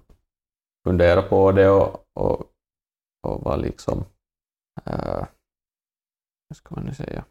[0.86, 2.42] funderar på det och, och,
[3.26, 4.04] och var liksom,
[4.84, 5.24] äh,
[6.48, 7.24] hur ska man nu säga,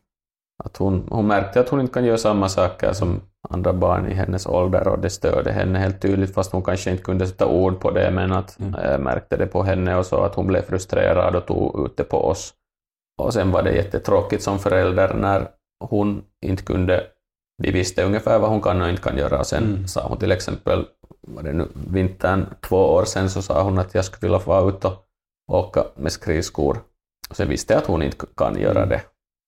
[0.64, 4.14] att hon, hon märkte att hon inte kan göra samma saker som andra barn i
[4.14, 7.80] hennes ålder och det störde henne helt tydligt fast hon kanske inte kunde sätta ord
[7.80, 8.74] på det men att Mm.
[8.84, 12.04] jag märkte det på henne och så att hon blev frustrerad och tog ut det
[12.04, 12.54] på oss.
[13.22, 15.48] Och sen var det jättetråkigt som förälder när
[15.80, 17.04] hon inte kunde,
[17.64, 19.88] vi visste ungefär vad hon kan och inte kan göra sen Mm.
[19.88, 20.86] sa hon till exempel,
[21.22, 24.52] var det nu vintern två år sedan så sa hon att jag skulle vilja få
[24.52, 25.04] vara ute och
[25.48, 26.80] åka med skridskor.
[27.30, 28.90] Och sen visste jag att hon inte kan göra Mm.
[28.90, 29.02] det.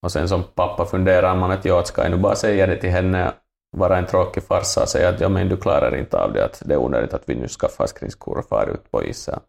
[0.06, 2.89] Och sen som pappa funderar man att jag ska jag nu bara säga det till
[2.89, 3.32] henne,
[3.78, 6.62] vara en tråkig farsa och säga att ja, men du klarar inte av det, att
[6.65, 9.39] det är onödigt att vi nu skaffar skridskor och far ut på isen.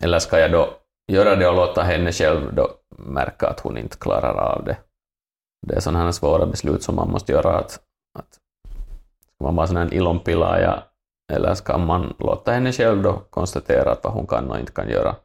[0.00, 0.68] Eller ska jag då
[1.12, 4.76] göra det och låta henne själv då märka att hon inte klarar av det?
[5.66, 7.58] Det är sådana här svåra beslut som man måste göra.
[7.58, 7.80] Att,
[8.18, 8.32] att
[9.34, 10.82] ska man vara sån här ilonpilaaja
[11.32, 14.88] eller ska man låta henne själv då konstatera att vad hon kan och inte kan
[14.88, 15.16] göra?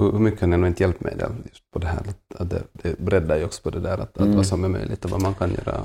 [0.00, 2.00] Hur, hur mycket nog inte hjälpmedel just på det här?
[2.00, 4.30] Att, att det, det breddar ju också på det där att, Mm.
[4.30, 5.80] att vad som är möjligt och vad man kan göra.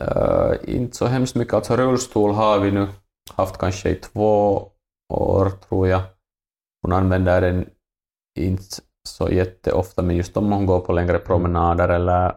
[0.00, 1.54] Uh, inte så hemskt mycket.
[1.54, 2.88] Alltså rullstol har vi nu
[3.34, 4.68] haft kanske i två
[5.12, 6.02] år, tror jag.
[6.82, 7.70] Hon använder den
[8.38, 8.64] inte
[9.08, 12.36] så jätteofta, men just om hon går på längre promenader eller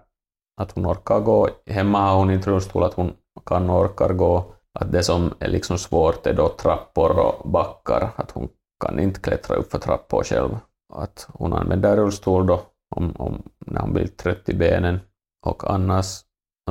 [0.61, 1.49] att hon orkar gå.
[1.65, 3.13] Hemma har hon inte rullstol att hon
[3.45, 4.53] kan och orkar gå.
[4.79, 8.49] Att det som är liksom svårt är då trappor och backar, att hon
[8.85, 10.57] kan inte klättra upp för trappor själv.
[10.93, 12.61] Att hon använder rullstol då
[12.95, 14.99] om, om, när hon blir trött i benen.
[15.45, 16.21] Och annars,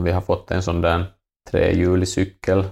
[0.00, 1.06] vi har fått en sån där
[1.50, 2.64] trehjulig cykel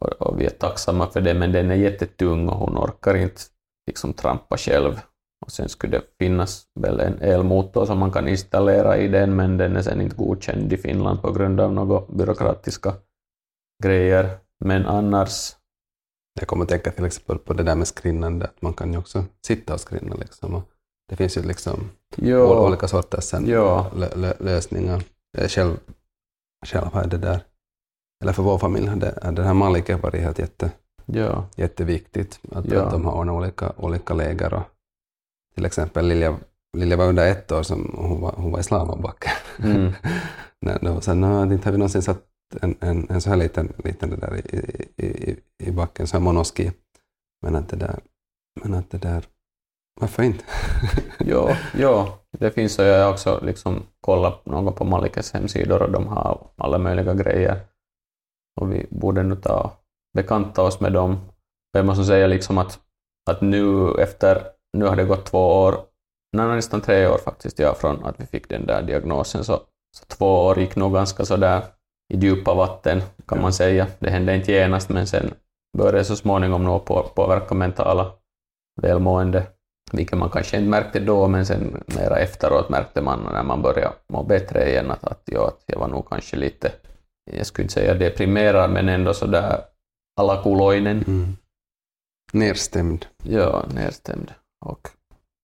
[0.00, 3.40] och, och vi är tacksamma för det, men den är jättetung och hon orkar inte
[3.86, 5.00] liksom trampa själv.
[5.46, 9.56] Och sen skulle det finnas väl en elmotor som man kan installera i den, men
[9.56, 12.94] den är sen inte godkänd i Finland på grund av några byråkratiska
[13.82, 14.38] grejer.
[14.64, 15.56] Men annars...
[16.40, 18.98] Jag kommer att tänka till exempel på det där med skrinnande, att man kan ju
[18.98, 20.14] också sitta och skrinna.
[20.16, 20.54] Liksom.
[20.54, 20.62] Och
[21.08, 23.32] det finns ju liksom Jo, olika sorters
[24.40, 25.02] lösningar.
[25.38, 25.76] Jag själv,
[26.66, 27.44] själv har det där,
[28.22, 30.70] eller för vår familj hade, hade den här Malike varit helt jätte,
[31.06, 32.40] ja, jätteviktigt.
[32.52, 32.82] Att, Ja.
[32.82, 34.54] att de har ordnat olika, olika läger.
[34.54, 34.62] Och,
[35.54, 36.38] till exempel Lilja,
[36.76, 39.32] Lilja var under ett år som hon var, hon var i slalombacken.
[39.62, 39.92] mm,
[41.02, 42.26] sen, "Nå, inte har vi någonsin satt
[42.62, 44.56] en, en, en så här liten, liten det där i,
[45.06, 46.72] i, i, backen, så här monoski.
[47.42, 48.00] Men att det där,
[48.60, 49.24] men att det där,
[50.00, 50.44] varför inte?
[51.18, 55.92] ja, ja, det finns så jag har också liksom kollat något på Malikes hemsidor och
[55.92, 57.60] de har alla möjliga grejer.
[58.60, 59.72] Och vi borde nu ta och
[60.14, 61.18] bekanta oss med dem.
[61.72, 62.78] Jag måste säga liksom att,
[63.30, 64.42] att nu efter,
[64.78, 65.74] nu har det gått två år,
[66.36, 69.60] nej, nästan tre år faktiskt, ja, från att vi fick den där diagnosen, så,
[69.96, 71.62] så två år gick nog ganska sådär
[72.14, 73.42] i djupa vatten, kan Ja.
[73.42, 73.86] man säga.
[73.98, 75.34] Det hände inte genast, men sen
[75.78, 78.12] började så småningom på, påverka mentala
[78.82, 79.46] välmående,
[79.92, 83.94] vilket man kanske inte märkte då, men sen mera efteråt märkte man när man började
[84.08, 86.72] må bättre igen att, att, ja, att jag var nog kanske lite,
[87.30, 89.60] jag skulle inte säga deprimerad, men ändå sådär
[90.20, 91.04] alakuloinen.
[91.06, 91.36] Mm.
[92.32, 93.06] Nerstämd.
[93.22, 94.32] Ja, nedstämd.
[94.66, 94.88] Och,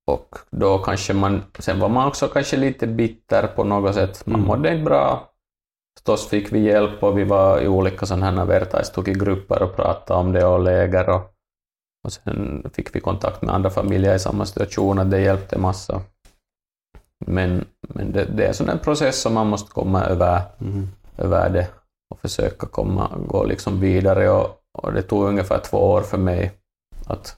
[0.06, 4.26] och då kanske man, sen var man också kanske lite bitter på något sätt.
[4.26, 4.46] Man Mm.
[4.46, 5.30] mådde inte bra.
[5.98, 9.62] Förstås fick vi hjälp och vi var i olika sådana här Vertais tog i grupper
[9.62, 11.32] och pratade om det och läger och,
[12.04, 16.00] och sen fick vi kontakt med andra familjer i samma situation och det hjälpte massa.
[17.26, 20.88] Men, men det, det är en sån process som man måste komma över Mm.
[21.18, 21.68] över det
[22.10, 26.52] och försöka komma, gå liksom vidare och, och det tog ungefär två år för mig
[27.06, 27.36] att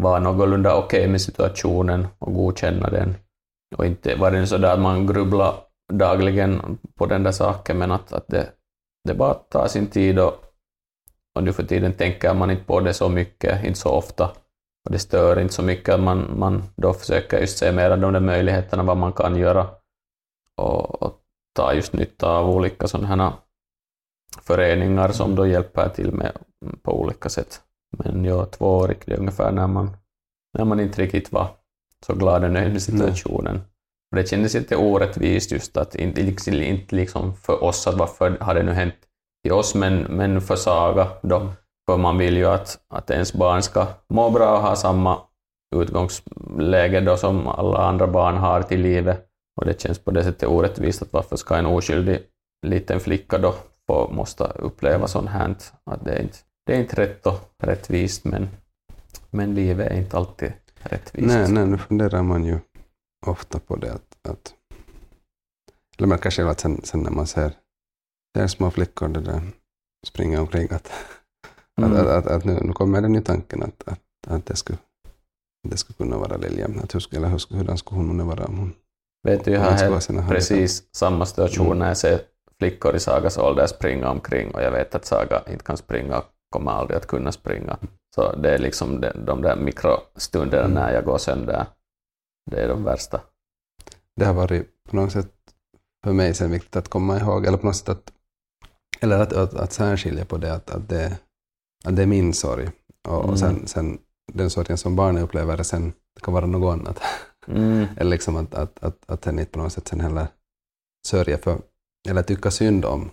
[0.00, 3.16] vara någorlunda okej med situationen och godkänna den.
[3.76, 5.54] Och inte var det sådär att man grubblar
[5.92, 8.52] dagligen på den där saken men att, att det,
[9.04, 10.34] det bara tar sin tid och,
[11.34, 14.24] och nu för tiden tänker man inte på det så mycket, inte så ofta.
[14.84, 18.00] Och det stör inte så mycket att man, man då försöker just se mer av
[18.00, 19.66] de där möjligheterna vad man kan göra
[20.56, 21.20] och, och
[21.54, 23.32] ta just nytta av olika sådana här
[24.42, 26.32] föreningar som då hjälper till med
[26.82, 27.62] på olika sätt.
[27.98, 29.96] Men ja, två år gick det ungefär när man,
[30.58, 31.48] när man inte riktigt var
[32.06, 33.60] så glad och nöjd med situationen.
[34.10, 38.38] Och det kändes lite orättvist just att inte, liksom- inte liksom för oss att varför
[38.40, 38.94] har det nu hänt
[39.42, 41.52] till oss, men, men för Saga då.
[41.86, 45.18] För man vill ju att, att ens barn ska må bra och ha samma
[45.76, 49.26] utgångsläge då som alla andra barn har till livet.
[49.56, 52.18] Och det känns på det sättet orättvist att varför ska en oskyldig
[52.66, 53.54] liten flicka då
[53.86, 55.56] få, måste uppleva sånt här.
[55.90, 58.48] Att det, är inte, det är inte rätt och rättvist, men,
[59.30, 61.26] men livet är inte alltid rättvist.
[61.26, 62.58] Nej, nej, nu funderar man ju
[63.26, 64.54] ofta på det att, att
[65.98, 67.52] eller märker själv att sen, sen när man ser,
[68.36, 69.42] ser små flickor det där
[70.06, 70.92] springa omkring att,
[71.80, 71.92] Mm.
[71.92, 74.78] att, att, att nu, nu kommer den ju tanken att, att, att det, skulle,
[75.68, 76.68] det skulle kunna vara Lilja.
[76.82, 78.72] Att hur, skulle- eller hur, skulle- hurdan skulle hon vara om hon
[79.26, 81.78] Vet du, jag har precis samma situation Mm.
[81.78, 82.20] när jag ser
[82.58, 86.70] flickor i Sagas ålder springa omkring och jag vet att Saga inte kan springa kommer
[86.72, 87.78] aldrig att kunna springa.
[88.14, 90.74] Så det är liksom de, de där mikrostunderna Mm.
[90.74, 91.66] när jag går sönder.
[92.50, 93.20] Det är de värsta.
[94.16, 95.32] det har varit på något sätt
[96.04, 98.12] för mig sen viktigt att komma ihåg, eller på något sätt att,
[99.00, 101.18] eller att, att, att särskilja på det, att, att, det,
[101.84, 102.70] att det är min sorg.
[103.08, 103.30] Och, Mm.
[103.30, 103.98] och sen, sen
[104.32, 107.00] den sorgen som barnet upplever, sen det kan vara något annat.
[107.46, 107.86] Mm.
[107.96, 110.26] eller liksom att, att, att, att den inte på något sätt sen heller
[111.06, 111.58] sörjer för,
[112.08, 113.10] eller tycka synd om.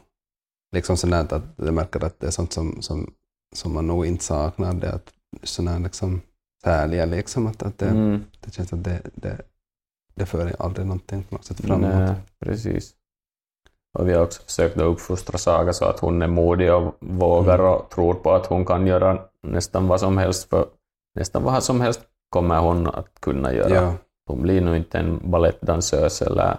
[0.76, 3.13] Liksom sådär att jag märker att det är sånt som, som,
[3.56, 6.22] som man nog inte saknar, det att sådana liksom
[6.64, 8.26] särliga liksom, att, att det, Mm.
[8.40, 9.42] det känns att det, det,
[10.16, 11.90] det för aldrig någonting på något sätt framåt.
[11.90, 12.96] Nej, precis.
[14.00, 17.60] Och vi har också försökt att uppfostra Saga så att hon är modig och vågar
[17.60, 17.72] Mm.
[17.72, 20.50] och tror på att hon kan göra nästan vad som helst.
[20.50, 20.66] För
[21.16, 23.76] nästan vad som helst kommer hon att kunna göra.
[23.76, 23.94] Ja,
[24.30, 26.58] Hon blir nog inte en balettdansös eller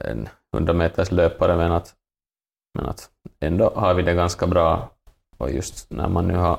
[0.00, 1.94] en 100 meters löpare men att,
[2.78, 3.10] men att
[3.40, 4.90] ändå har vi det ganska bra.
[5.38, 6.58] Och just när man nu har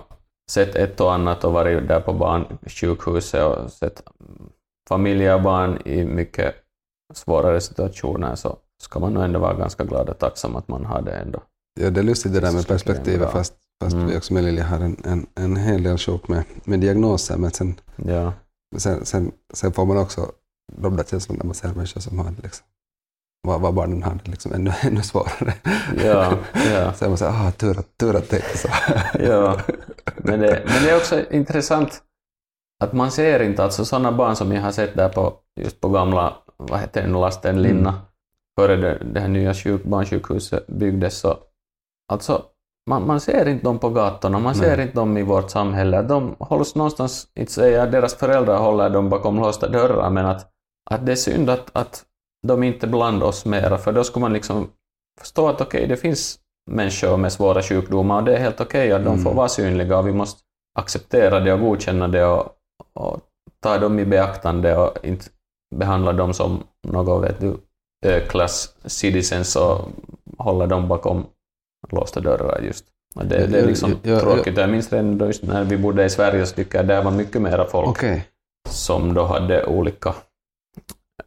[0.51, 4.03] sett ett och annat och varit där på barnsjukhuset och sett
[4.89, 6.55] familjer och barn i mycket
[7.13, 11.01] svårare situationer så ska man nog ändå vara ganska glad och tacksam att man har
[11.01, 11.41] det ändå.
[11.79, 14.07] Ja, det är lustigt det där med perspektivet fast, fast Mm.
[14.07, 17.51] vi också med Lilja har en, en, en hel del sjok med, med diagnoser men
[17.51, 18.33] sen, Ja,
[18.77, 20.31] sen, sen, sen får man också
[20.77, 22.65] de där känslorna när man ser människor som har det liksom,
[23.45, 25.53] vad, vad barnen har det liksom ännu, ännu svårare.
[26.05, 26.33] ja,
[26.73, 26.93] ja.
[26.95, 28.67] Så är man såhär, ah, tur tur att det är så.
[29.19, 29.57] Ja,
[30.17, 32.01] men det, men det är också intressant
[32.83, 35.89] att man ser inte, alltså sådana barn som jag har sett där på, just på
[35.89, 38.01] gamla, vad heter det nu, lasten Linna, Mm.
[38.59, 41.37] före det, det här nya sjuk, barnsjukhuset byggdes, så
[42.11, 42.41] alltså
[42.89, 44.85] man, man ser inte dem på gatorna, man ser Nej.
[44.85, 46.01] inte dem i vårt samhälle.
[46.01, 50.47] De hålls någonstans, inte säger jag, deras föräldrar håller dem bakom låsta dörrar, men att,
[50.89, 52.03] att det är synd att, att
[52.47, 54.69] de inte bland oss mera, för då skulle man liksom
[55.19, 56.39] förstå att okej, det finns
[56.71, 59.23] människor med svåra sjukdomar och det är helt okej att de Mm.
[59.23, 60.41] får vara synliga och vi måste
[60.79, 62.47] acceptera det och godkänna det och,
[62.93, 63.19] och
[63.59, 65.25] ta dem i beaktande och inte
[65.75, 67.57] behandla dem som något, vet du,
[68.05, 69.89] ö-klass citizens och
[70.37, 71.25] hålla dem bakom
[71.91, 72.85] låsta dörrar just.
[73.15, 74.57] Och det, det är liksom ja, ja, tråkigt.
[74.57, 77.65] Jag minns redan när vi bodde i Sverige så tycker jag det var mycket mera
[77.65, 78.27] folk Okej,
[78.69, 80.15] som då hade olika,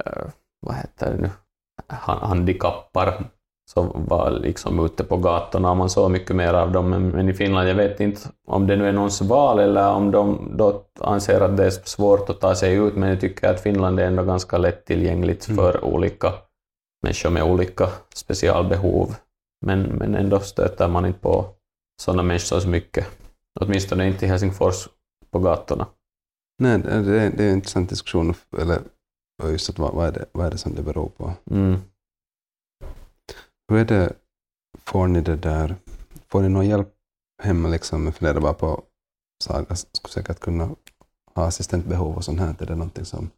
[0.04, 0.22] eh,
[0.68, 1.30] vad heter det nu,
[1.88, 3.24] Ha- handikappar
[3.70, 6.90] som var liksom ute på gatorna och man såg mycket mer av dem.
[6.90, 10.10] Men, men i Finland, jag vet inte om det nu är någons val eller om
[10.10, 13.60] de då anser att det är svårt att ta sig ut, men jag tycker att
[13.60, 15.56] Finland är ändå ganska lättillgängligt Mm.
[15.56, 16.32] för olika
[17.02, 19.14] människor med olika specialbehov.
[19.66, 21.44] Men, men ändå stöter man inte på
[22.02, 23.06] sådana människor så mycket.
[23.60, 24.88] Åtminstone inte i Helsingfors
[25.30, 25.86] på gatorna.
[26.62, 28.78] nej det, det är- det är en intressant diskussion, eller
[29.42, 31.32] och just att vad, vad, är det, vad är det som det beror på?
[31.50, 31.76] Mm.
[33.68, 34.12] Hur är det,
[34.86, 35.74] får ni det där,
[36.28, 36.88] får ni någon hjälp
[37.42, 38.04] hemma liksom?
[38.04, 38.82] Jag funderar bara på,
[39.44, 40.70] Saga skulle säkert kunna
[41.34, 43.30] ha assistentbehov och sånt här, är det någonting som,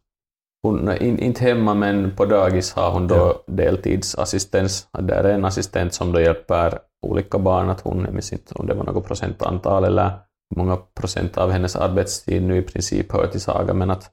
[0.62, 3.42] Hon, in, inte hemma, men på dagis har hon då Ja.
[3.46, 4.88] deltidsassistens.
[4.92, 7.68] Där är en assistent som då hjälper olika barn.
[7.70, 10.10] Att hon, jag minns inte om det var något procentantal eller
[10.50, 14.10] hur många procent av hennes arbetstid nu i princip hör till Saga, men att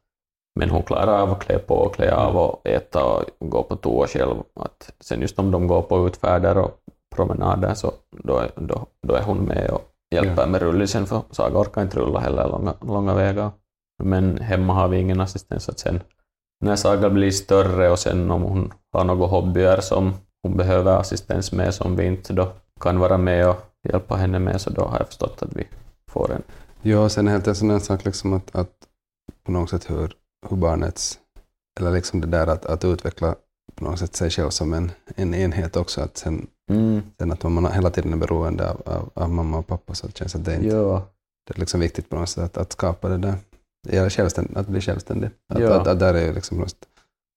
[0.57, 3.75] men hon klarar av att klä på och klä av och äta och gå på
[3.75, 4.35] toa själv.
[4.59, 6.71] Att sen just om de går på utfärder och
[7.15, 7.91] promenader så
[8.23, 9.81] då är, då, då är hon med och
[10.15, 10.47] hjälper Ja.
[10.47, 13.51] med rullisen för Saga orkar inte rulla heller långa, långa vägar.
[14.03, 15.69] Men hemma har vi ingen assistens.
[15.69, 15.99] Att sen
[16.65, 21.51] när Saga blir större och sen om hon har några hobbyer som hon behöver assistens
[21.51, 22.47] med som vi inte då
[22.79, 23.57] kan vara med och
[23.89, 25.67] hjälpa henne med så då har jag förstått att vi
[26.11, 26.43] får en.
[26.81, 28.71] Ja, sen är helt en sån sak liksom att, att
[29.43, 30.13] på något sätt hur,
[30.49, 31.19] hur barnets,
[31.79, 33.35] eller liksom det där att, att utveckla
[33.75, 36.01] på något sätt sig själv som en, en enhet också.
[36.01, 37.01] Att sen, Mm.
[37.19, 40.35] sen att man hela tiden är beroende av, av, av mamma och pappa så känns
[40.35, 41.07] att det är, inte, Ja.
[41.47, 43.35] det är liksom viktigt på något sätt att, att skapa det där.
[43.89, 45.29] Eller att bli självständig.
[45.53, 45.81] Att, Ja.
[45.81, 46.77] att, att där är ju liksom just,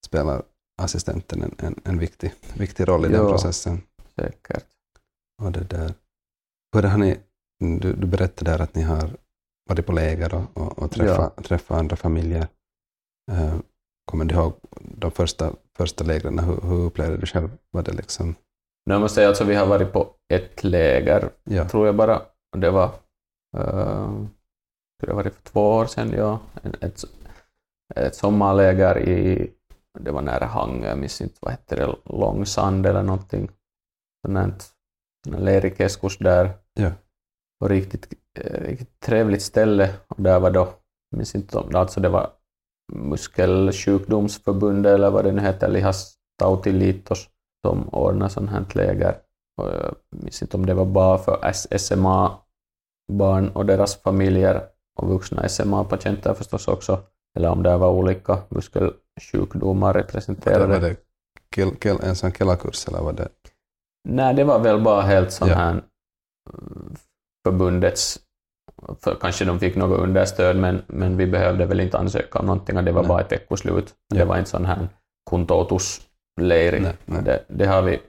[0.07, 0.43] spelar
[0.83, 3.31] assistenten en, en, en viktig, viktig roll i den Ja.
[3.31, 3.83] processen.
[4.17, 4.65] Säkert.
[5.43, 5.95] Och det där.
[6.77, 7.19] Hur har ni,
[7.61, 9.11] du, du berättade där att ni har
[9.69, 12.49] varit på läger och, och, och träffa, träffa andra familjer.
[13.31, 13.55] Eh,
[14.05, 16.38] kommer du ihåg de första, första lägren?
[16.38, 17.51] Hur, hur upplevde du själv?
[17.71, 18.35] Var det liksom,
[18.87, 22.23] Nu måste jag säga alltså, vi har varit på ett läger, ja, tror jag bara.
[22.57, 22.87] Det var,
[23.59, 24.25] uh,
[25.03, 26.40] det varit för två år sedan, ja.
[26.81, 27.05] Ett,
[27.97, 29.51] ett, sommarläger i,
[30.01, 33.51] det var nära Hangö, jag minns inte vad hette det, Långsand eller någonting.
[34.27, 34.75] Sånt
[35.29, 36.51] lerikeskus där.
[36.75, 36.93] Ja.
[37.61, 39.95] Och riktigt, eh, riktigt trevligt ställe.
[40.09, 40.75] Och där var då,
[41.11, 42.31] jag minns inte om, alltså det var
[42.92, 47.29] muskelsjukdomsförbundet eller vad det nu heter, Lihastautiliitos,
[47.66, 49.16] som ordnar sånt här läger.
[49.57, 54.62] Och jag minns inte om det var bara för SMA-barn och deras familjer
[54.98, 57.00] och vuxna SMA-patienter förstås också,
[57.37, 60.67] eller om det var olika muskelsjukdomar representerade.
[60.67, 60.96] var det
[61.54, 63.29] kel, kel, en sån Kela-kurs eller var det?
[64.08, 65.54] Nej, det var väl bara helt sån Ja.
[65.54, 65.85] här mm,
[67.46, 68.19] förbundets,
[69.00, 72.76] för kanske de fick något understöd, men, men vi behövde väl inte ansöka om någonting,
[72.76, 73.08] och det var Nej.
[73.08, 73.94] bara ett veckoslut.
[74.08, 74.18] Ja.
[74.18, 74.88] Det var inte sån här
[77.04, 77.22] nej.
[77.22, 78.00] Det, det har vi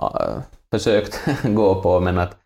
[0.00, 0.38] äh,
[0.70, 2.36] försökt gå på, men att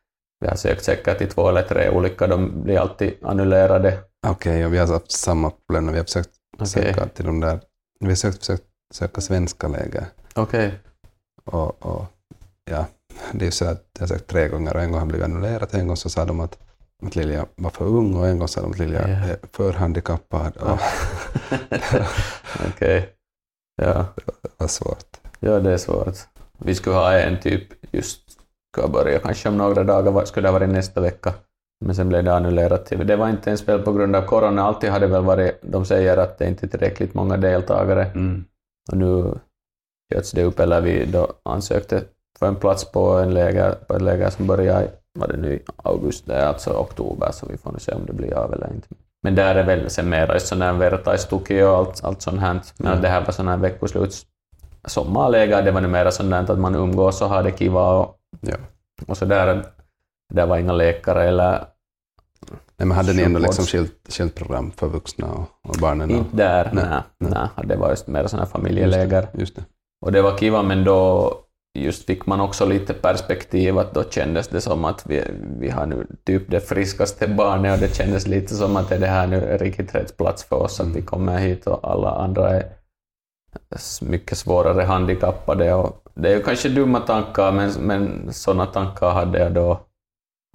[0.40, 3.98] vi har sökt säkert till två eller tre olika, de blir alltid annullerade.
[4.26, 7.40] Okej, och vi har haft samma problem när vi har försökt Okej, söka till de
[7.40, 7.60] där,
[8.00, 8.64] vi har sökt, försökt
[8.94, 10.06] söka svenska läger.
[10.34, 10.74] okej.
[11.44, 12.04] Och, och
[12.70, 12.86] ja,
[13.32, 15.24] det är ju så att jag har sökt tre gånger och en gång har blivit
[15.24, 15.74] annullerat.
[15.74, 16.58] En gång så sa de att,
[17.02, 19.14] att Lilja var för ung och en gång sa de att Lilja Ja.
[19.14, 20.56] är för handikappad.
[20.56, 20.78] Och
[22.68, 23.08] Okej.
[23.82, 24.04] Ja.
[24.42, 25.16] det var svårt.
[25.40, 26.16] Ja, det är svårt.
[26.58, 27.62] Vi skulle ha en typ
[27.94, 28.20] just,
[28.72, 31.34] ska börja kanske om några dagar, skulle det ha varit nästa vecka,
[31.84, 32.86] Men sen blev det annullerat.
[32.86, 36.16] Det var inte ens väl på grund av corona, alltid hade väl varit, de säger
[36.16, 38.04] att det inte är tillräckligt många deltagare.
[38.04, 38.44] Mm.
[38.90, 39.34] Och nu
[40.12, 42.02] sköts det upp, eller vi då ansökte
[42.38, 44.88] för en plats på, en läger, på ett läger som börjar
[45.18, 48.34] var det nu i augusti, alltså oktober, så vi får nu se om det blir
[48.34, 48.88] av eller inte.
[49.22, 52.60] Men där är väl sen mera sån där vertaistuki och allt, allt sånt här.
[52.78, 53.02] Men Mm.
[53.02, 54.26] det här var sån här veckosluts
[54.84, 58.16] sommarläger, det var nu mera sånt där att man umgås och har det kiva och,
[58.40, 58.56] Ja.
[59.06, 59.64] och så där.
[60.34, 61.64] Det var inga läkare eller
[62.76, 66.10] Nej, men hade ni ändå liksom skilt, skilt program för vuxna och, och barnen?
[66.10, 66.84] Inte där, Nej,
[67.18, 67.30] nej.
[67.56, 67.66] nej.
[67.66, 69.28] Det var just mer såna här just familjeläger.
[69.32, 69.62] det, just det.
[70.00, 71.32] Och det var kiva, men då
[71.78, 75.24] just fick man också lite perspektiv, att då kändes det som att vi,
[75.60, 79.06] vi har nu typ det friskaste barnet och det kändes lite som att är det
[79.06, 82.72] här nu riktigt rätt plats för oss, att vi kommer hit och alla andra är
[84.02, 85.74] mycket svårare handikappade.
[85.74, 89.80] Och det är ju kanske dumma tankar, men, men sådana tankar hade jag då.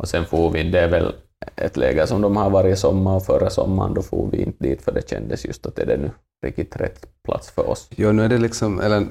[0.02, 1.14] Och sen får vi, det är väl
[1.56, 4.82] ett läge som de har varje sommar och förra sommaren då får vi inte dit
[4.82, 6.12] för det kändes just att är det nu
[6.46, 7.88] riktigt rätt plats för oss.
[7.96, 9.08] Jo, nu är det liksom, eller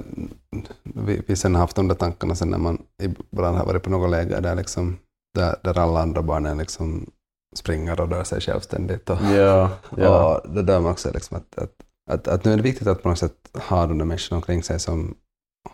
[0.83, 3.91] vi, vi sen har haft de där tankarna sen när man ibland har varit på
[3.91, 4.99] något läger där, liksom,
[5.35, 7.11] där, där alla andra barnen liksom
[7.57, 9.11] springer och rör sig självständigt.
[9.11, 10.35] Och, Ja, ja.
[10.45, 11.73] och det där man också liksom att, att,
[12.11, 14.63] att, att nu är det viktigt att på något sätt ha de där människorna omkring
[14.63, 15.15] sig som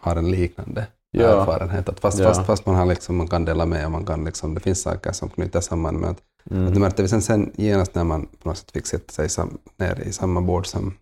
[0.01, 1.41] har en liknande Ja.
[1.41, 1.89] erfarenhet.
[1.89, 2.25] Att fast, Ja.
[2.29, 4.83] fast, fast man, har liksom, man kan dela med och man kan liksom, det finns
[4.83, 6.67] saker som knyter samman med att Mm.
[6.69, 9.59] att det märkte sen, sen genast när man på något sätt fick sätta sig sam,
[9.77, 10.95] ner i samma bord som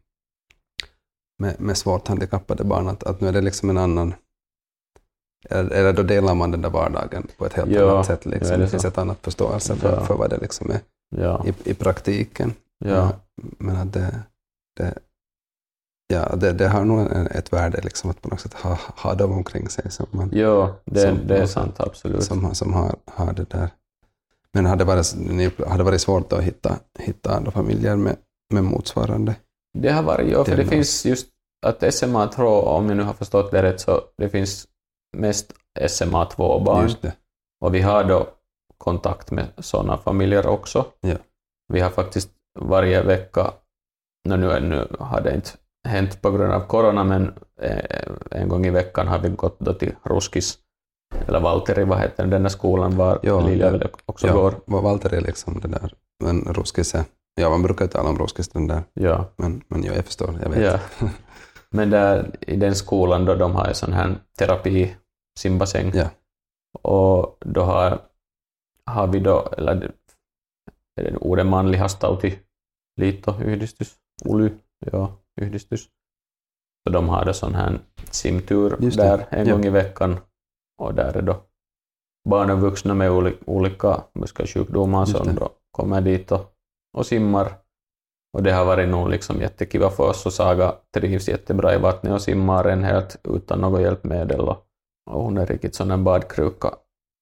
[1.38, 4.14] med, med svårt handikappade barn, att, att nu är det liksom en annan
[5.50, 8.26] eller, eller då delar man den där vardagen på ett helt Ja, annat sätt.
[8.26, 8.50] Liksom.
[8.58, 10.04] det det finns ett annat förståelse för, Ja.
[10.04, 10.80] för vad det liksom är
[11.16, 12.52] Ja, i, i praktiken.
[12.84, 13.12] ja,
[13.58, 14.22] Men att det,
[14.76, 14.98] det,
[16.06, 19.32] ja, det, det har nog ett värde liksom, att på något sätt ha, ha dem
[19.32, 22.24] omkring sig som, man, ja det, Som- det är sant, absolut.
[22.24, 23.70] som, som har, har det där.
[24.54, 25.14] Men har det varit,
[25.78, 28.16] det varit svårt att hitta, hitta andra familjer med,
[28.54, 29.34] med motsvarande?
[29.78, 31.28] Det har varit, ja, för det finns just
[31.66, 34.68] att SMA tror, om jag nu har förstått det rätt, så det finns
[35.16, 35.52] mest
[35.88, 36.82] SMA 2-barn.
[36.82, 37.12] Just det.
[37.64, 38.28] Och vi har då
[38.78, 40.86] kontakt med sådana familjer också.
[41.00, 41.16] Ja.
[41.72, 42.30] Vi har faktiskt
[42.60, 43.52] varje vecka,
[44.28, 45.50] no, nu, nu har det inte
[45.88, 49.74] hänt på grund av corona, men eh, en gång i veckan har vi gått då
[49.74, 50.58] till Ruskis,
[51.26, 53.88] eller Valtteri, vad heter den där skolan var Ja, Lilja ja.
[54.06, 54.54] också Ja, går.
[54.66, 55.92] Vad Walter är liksom det där,
[56.24, 57.04] men Ruskis är,
[57.40, 59.24] ja man brukar ju tala om Ruskis den där, Ja.
[59.36, 60.62] men, men ja, jag förstår, jag vet.
[61.00, 61.08] Ja.
[61.70, 64.96] Men där, i den skolan då de har ju sån här terapi,
[65.38, 65.92] simbassäng.
[65.94, 66.06] Ja.
[66.82, 67.98] Och då har,
[68.86, 69.92] har vi då, eller det-
[71.00, 72.38] är det uuden manlihastauti
[73.00, 73.94] liitto yhdistys,
[74.24, 74.50] ULY,
[74.92, 75.82] ja, yhdistys.
[76.86, 77.78] Så de har då sån här
[78.10, 79.54] simtur Just det, där en ja.
[79.54, 80.16] gång i veckan.
[80.78, 81.36] Och där är då
[82.28, 86.52] barn och vuxna med oli- olika muskelsjukdomar som då kommer dit och,
[86.96, 87.52] och simmar.
[88.36, 92.12] Och det har varit nog liksom jättekiva för oss och Saga trivs jättebra i vattnet
[92.12, 94.40] och simmar en helt utan något hjälpmedel.
[94.40, 94.56] Och,
[95.10, 96.74] och hon är riktigt sån en badkruka.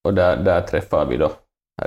[0.04, 1.32] Och där, där träffar vi då,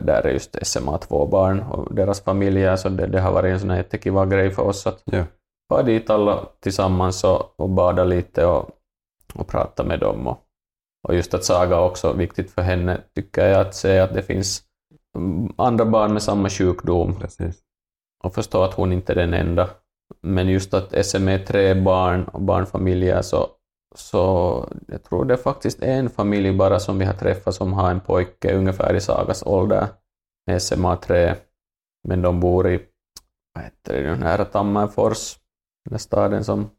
[0.02, 3.60] där är just SMA två barn och deras familjer, så det, det har varit en
[3.60, 5.24] sån här jättekiva grej för oss att Ja.
[5.70, 8.70] vara dit alla tillsammans och, och bada lite och,
[9.34, 10.28] och prata med dem.
[10.28, 10.38] Och,
[11.10, 14.64] och just att Saga också, viktigt för henne, tycker jag, att se att det finns
[15.16, 17.60] mm, andra barn med samma sjukdom Precis.
[18.24, 19.70] och förstå att hon inte är den enda.
[20.22, 23.48] Men just att SM är tre barn och barnfamiljer så,
[23.96, 27.92] så jag tror det är faktiskt en familj bara som vi har träffat som har
[27.92, 29.88] en pojke ungefär i Sagas ålder
[30.48, 31.36] med SMA 3.
[32.08, 32.86] Men de bor i,
[33.54, 35.38] vad heter det nära Tammerfors,
[35.90, 36.70] den staden som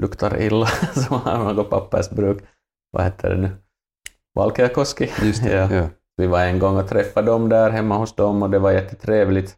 [0.00, 2.44] luktar illa, som har något pappersbruk.
[2.90, 3.50] Vad heter det nu?
[4.34, 5.10] Valkeakoski.
[5.22, 5.74] Just det, Ja.
[5.74, 5.88] ja.
[6.16, 9.56] Vi var en gång och träffade dem där hemma hos dem och det var jättetrevligt.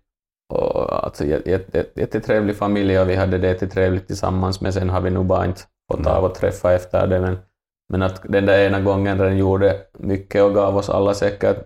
[0.52, 4.90] Och alltså, jät- jät- jät- jättetrevlig familj och vi hade det jättetrevligt tillsammans men sen
[4.90, 5.60] har vi nog bara inte
[5.92, 6.12] fått Mm.
[6.12, 7.20] av att träffa efter det.
[7.20, 7.38] Men,
[7.92, 11.56] men att den där ena gången den gjorde mycket och gav oss alla säkert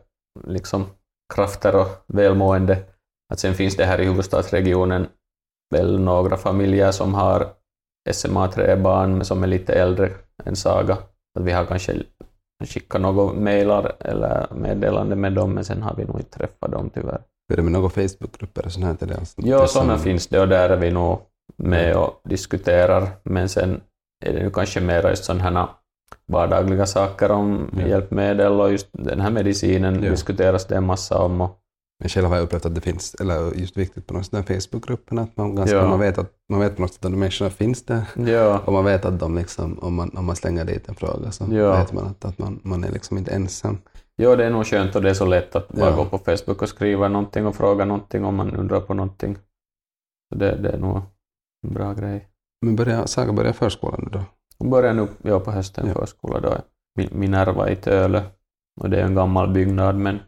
[0.46, 0.86] liksom
[1.34, 2.78] krafter och välmående.
[3.32, 5.06] Att sen finns det här i huvudstadsregionen
[5.74, 7.46] väl några familjer som har
[8.10, 10.10] SMA-3 barn som är lite äldre
[10.44, 10.94] än Saga.
[11.38, 11.92] Att vi har kanske
[12.66, 16.90] skickat några mejlar eller meddelande med dem, men sen har vi nog inte träffat dem
[16.94, 17.20] tyvärr.
[17.52, 18.94] Är det med några Facebookgrupper och sånt här?
[18.94, 19.16] till det?
[19.16, 21.18] Alltså, Ja, sådana finns det och där är vi nog
[21.56, 23.80] med och diskuterar, men sen
[24.24, 25.68] är det nu kanske mer just sådana här
[26.26, 27.86] vardagliga saker om Ja.
[27.86, 30.10] hjälpmedel och just den här medicinen Ja.
[30.10, 31.40] diskuteras det en massa om.
[31.40, 31.58] Och,
[32.00, 34.60] Men själv har jag upplevt att det finns, eller just viktigt på någon sån här
[34.60, 35.88] Facebookgrupperna, att man, ganska, Ja.
[35.88, 38.02] man, vet att, man vet på något sätt att de människorna finns där.
[38.26, 41.30] ja, Och man vet att de liksom, om man, om man slänger dit en fråga
[41.30, 41.76] så Ja.
[41.76, 43.78] vet man att, att man, man är liksom inte ensam.
[44.16, 45.96] Jo, det är nog skönt och det är så lätt att bara Ja.
[45.96, 49.36] gå på Facebook och skriva någonting och fråga någonting om man undrar på någonting.
[50.32, 51.00] Så det, det är nog
[51.66, 52.28] en bra grej.
[52.66, 54.24] Men börja, Saga börjar förskolan nu då?
[54.58, 55.94] Hon börjar nu ja, på hösten Ja.
[55.94, 56.54] förskola då.
[56.98, 58.22] Min- Minerva i Tölö.
[58.80, 60.18] Och det är en gammal byggnad men,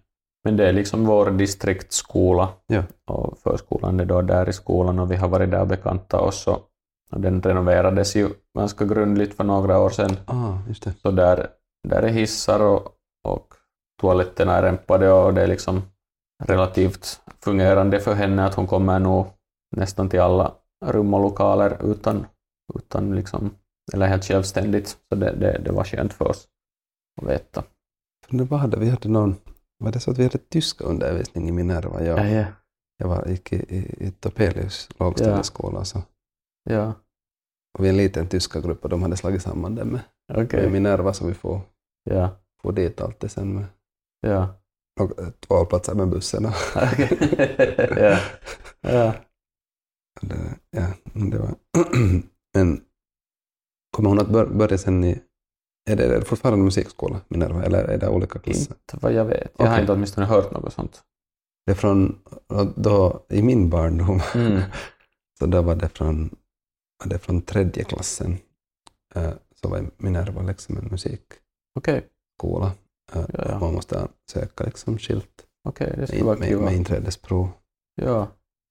[0.46, 2.48] men det är liksom vår distriktsskola.
[2.66, 2.82] Ja.
[3.06, 6.46] Och förskolan är då där i skolan och vi har varit där och bekantat oss.
[6.46, 6.68] Och,
[7.12, 8.28] och den renoverades ju
[8.58, 10.16] ganska grundligt för några år sedan.
[10.26, 10.92] Ah, just det.
[11.02, 11.48] Så där,
[11.88, 12.88] där är hissar och,
[13.24, 13.54] och
[14.00, 15.82] toaletterna är rämpade och det är liksom
[16.44, 19.26] relativt fungerande för henne att hon kommer nog
[19.76, 20.52] nästan till alla
[20.84, 22.26] rum och lokaler utan,
[22.74, 23.50] utan liksom,
[23.92, 24.88] eller helt självständigt.
[24.88, 26.48] Så det, det, det var skönt för oss
[27.22, 27.62] att veta.
[28.28, 28.90] Vad hade vi?
[28.90, 29.36] hade någon,
[29.78, 32.04] var det så att vi hade tyska undervisning i Minerva?
[32.04, 32.44] Jag, ja.
[32.96, 36.02] jag var, gick i, i, i Topelius lågstadieskola så.
[36.70, 36.94] ja.
[37.78, 40.00] Och vi är en liten tyska grupp och de hade slagit samman det med,
[40.34, 40.62] okej.
[40.62, 41.60] med Minerva så vi får,
[42.10, 43.64] Ja, får dit alltid sen med
[44.20, 44.60] ja.
[45.00, 46.46] och, eh, två platser med bussen.
[46.76, 47.18] Okej.
[47.96, 48.18] ja.
[48.80, 49.14] ja.
[50.20, 51.54] det, ja, det var...
[52.54, 52.80] men
[53.96, 55.20] kommer hon att bör, börja sen i...
[55.90, 58.60] Är det, är det fortfarande musikskola, Minerva, eller är det olika klasser?
[58.74, 59.52] Inte vad jag vet.
[59.56, 59.80] Jag har Okej.
[59.80, 61.02] inte åtminstone hört något sånt.
[61.66, 62.18] Det är från,
[62.76, 64.60] då, i min barndom, Mm.
[65.38, 66.36] så då var det från,
[67.04, 68.38] var det från tredje klassen,
[69.14, 71.36] eh, så var Minerva liksom en musikskola.
[71.78, 72.08] Okej,
[73.14, 73.58] Eh, Ja, ja.
[73.58, 76.56] Man måste söka liksom skilt okej, det skulle vara med, kul.
[76.58, 77.48] med, med inträdesprov.
[77.94, 78.28] Ja,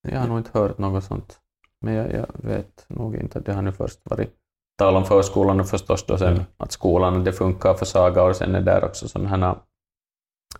[0.07, 1.39] jag har nog inte hört något sånt.
[1.81, 4.33] Men jag, jag vet nog inte att det har nu först varit
[4.77, 6.43] tal om förskolan och förstås då sen Mm.
[6.57, 9.55] att skolan det funkar för Saga och sen är där också sådana här,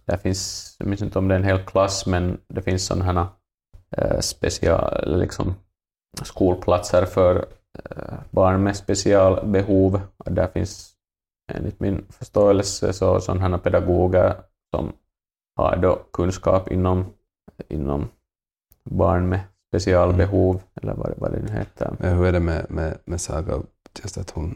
[0.05, 3.05] där finns, jag minns inte om det är en hel klass, men det finns sådana
[3.05, 3.27] här
[3.97, 5.55] eh, special, liksom
[6.23, 7.45] skolplatser för
[7.89, 10.01] eh, barn med specialbehov.
[10.25, 10.91] Där finns
[11.53, 14.35] enligt min förståelse så sådana här pedagoger
[14.75, 14.93] som
[15.55, 17.05] har då kunskap inom,
[17.69, 18.07] inom
[18.89, 21.95] barn med specialbehov, eller vad, vad det nu heter.
[21.99, 23.61] Eh, Hur är det med, med, med Saga?
[24.03, 24.55] Just att hon,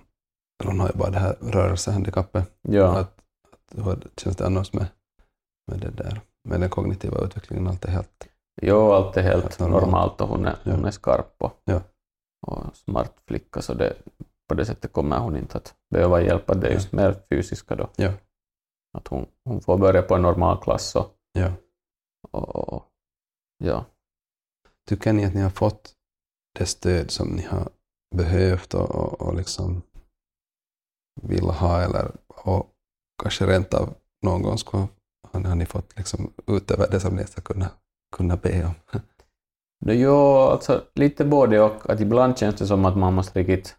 [0.64, 2.52] hon har ju bara det här rörelsehandikappet.
[2.62, 3.20] Ja, Att,
[3.52, 4.86] att, hur känns det annars med,
[5.72, 6.22] med det där?
[6.50, 8.28] Med den kognitiva utvecklingen, allt är helt...
[8.62, 9.84] jo, allt är helt Helt normalt.
[9.86, 10.72] normalt och hon är, Ja.
[10.72, 11.82] hon är skarp och, Ja.
[12.48, 13.94] och smart flicka, så det,
[14.50, 16.48] på det sättet kommer hon inte att behöva hjälp.
[16.48, 17.90] Det är just mer fysiska då.
[17.96, 18.14] Ja.
[18.98, 21.52] Att hon, hon får börja på en normal klass och, Ja.
[22.32, 22.84] och, och
[23.64, 23.86] ja.
[24.90, 25.96] Tycker ni att ni har fått
[26.60, 27.70] det stöd som ni har
[28.16, 29.82] behövt och, och, och liksom
[31.22, 32.70] vill ha eller och
[33.22, 34.88] kanske rent av någon gång skulle,
[35.32, 37.70] han, har ni fått liksom utöver det som ni ska kunna,
[38.16, 39.02] kunna be om?
[39.86, 41.90] No, jo, alltså lite både och.
[41.90, 43.76] Att ibland känns det som att man måste riktigt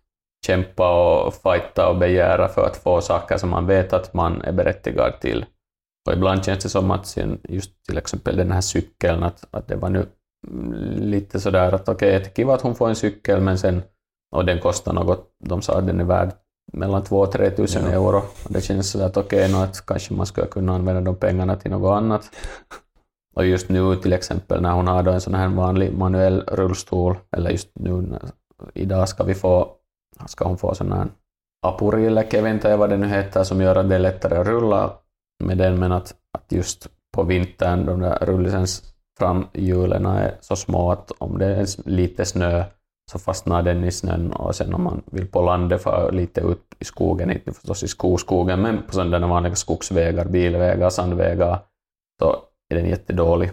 [0.47, 4.53] kämpa och fighta och begära för att få saker som man vet att man är
[4.53, 5.47] berättigad till.
[6.07, 9.69] Och ibland känns det som att sen just till exempel den här cykeln, att, att
[9.69, 10.07] det var nu
[10.97, 13.83] lite sådär att okej, okay, kiva att hon får en cykel, men sen,
[14.31, 16.33] och den kostar något, de sa att den är värd
[16.73, 17.91] mellan 2 och 3 tusen Ja.
[17.91, 18.17] euro.
[18.45, 21.57] Och det känns sådär att okej, okay, att kanske man skulle kunna använda de pengarna
[21.57, 22.31] till något annat.
[23.37, 27.17] Och just nu till exempel när hon har då en sån här vanlig manuell rullstol,
[27.37, 28.23] eller just nu när,
[28.75, 29.69] idag ska vi få,
[30.27, 31.09] ska hon få sån här
[32.43, 34.93] vet inte vad det nu heter, som gör att det är lättare att rulla
[35.45, 40.93] med den, men att, att just på vintern, de där rullisens framhjulen är så små
[40.93, 42.65] att om det är lite snö
[43.11, 46.75] så fastnar den i snön och sen om man vill på landet för lite ut
[46.79, 51.59] i skogen, inte förstås i skoskogen, men på sådana vanliga skogsvägar, bilvägar, sandvägar,
[52.23, 52.37] så
[52.71, 53.51] är den jättedålig.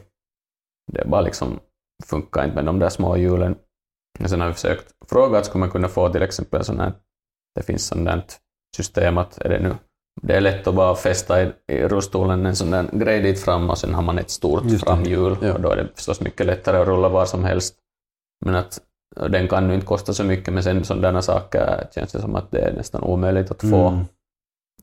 [0.92, 1.60] Det bara liksom,
[2.06, 3.56] funkar inte med de där små hjulen.
[4.20, 6.94] Och sen har vi försökt fråga att skulle man kunna få till exempel sån här,
[7.56, 8.24] det finns där
[8.76, 9.76] system att är det nu
[10.22, 13.70] det är lätt att bara fästa i, i rullstolen en sån där grej dit fram
[13.70, 15.54] och sen har man ett stort framhjul Ja.
[15.54, 17.76] och då är det förstås mycket lättare att rulla var som helst.
[18.46, 18.80] Men att
[19.30, 22.52] den kan nu inte kosta så mycket men sen sådana saker känns det som att
[22.52, 23.88] det är nästan omöjligt att få.
[23.88, 24.06] Mm.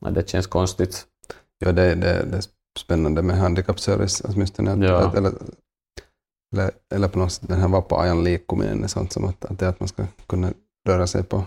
[0.01, 1.05] Ja, Det känns konstigt.
[1.59, 2.43] Ja, det, det, det är
[2.79, 4.71] spännande med handikappservice åtminstone.
[4.71, 4.97] Att, Ja.
[5.07, 5.31] att, eller,
[6.55, 9.69] eller, eller på något sätt den här vapaa-ajan liikkuminen är sånt som att, att, det
[9.69, 10.49] att man ska kunna
[10.87, 11.43] röra sig på,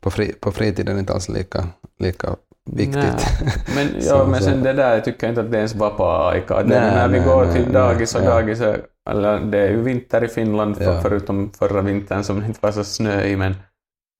[0.00, 1.66] på, fri, på fritiden är inte alls lika,
[1.98, 2.36] lika
[2.70, 3.26] viktigt.
[3.74, 5.74] Men, ja, Så- men så- sen det där jag tycker inte att det är ens
[5.74, 6.62] vapaa-aika.
[6.64, 10.76] När vi går till dagis och dagis, är- eller det är ju vinter i Finland
[10.76, 11.00] för, Ja.
[11.00, 13.54] förutom förra vintern som inte var så snö i, men,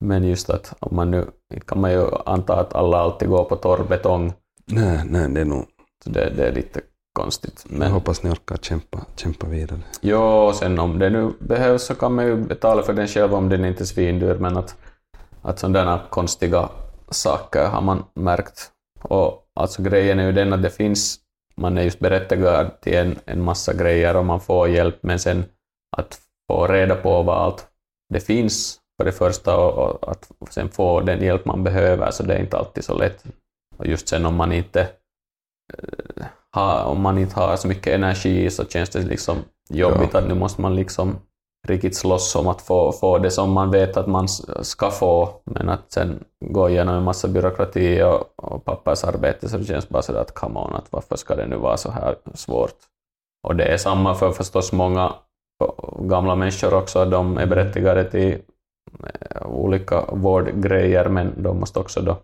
[0.04, 1.26] men just att om man nu
[1.66, 4.32] kan man ju anta att alla alltid går på torr betong,
[4.66, 5.64] Nej, nej, det är nog...
[6.04, 6.80] så det, det är lite
[7.12, 7.64] konstigt.
[7.68, 9.80] Jag Men hoppas ni orkar kämpa, kämpa vidare.
[10.00, 13.34] jo, och sen om det nu behövs så kan man ju betala för den själv
[13.34, 14.76] om den inte är svindyr, men att,
[15.42, 16.68] att sådana konstiga
[17.10, 18.70] saker har man märkt.
[19.02, 21.18] Och alltså grejen är ju den att det finns
[21.54, 25.44] man är just berättigad till en, en massa grejer och man får hjälp, men sen
[25.96, 27.68] att få reda på vad allt
[28.14, 32.22] det finns för det första och, och att sen få den hjälp man behöver, så
[32.22, 33.24] det är inte alltid så lätt.
[33.76, 34.80] Och just sen om man inte
[35.72, 39.38] eh, har, om man inte har så mycket energi så känns det liksom
[39.70, 40.18] jobbigt Ja.
[40.18, 41.16] att nu måste man liksom
[41.68, 44.28] riktigt slåss om att få, få det som man vet att man
[44.62, 49.64] ska få, men att sen gå igenom en massa byråkrati och, och pappersarbete så det
[49.64, 52.76] känns bara sådär att come on, att varför ska det nu vara så här svårt?
[53.48, 55.14] Och det är samma för förstås många
[55.98, 58.38] gamla människor också, de är berättigade till
[59.04, 62.16] eh, olika vårdgrejer, men de måste också då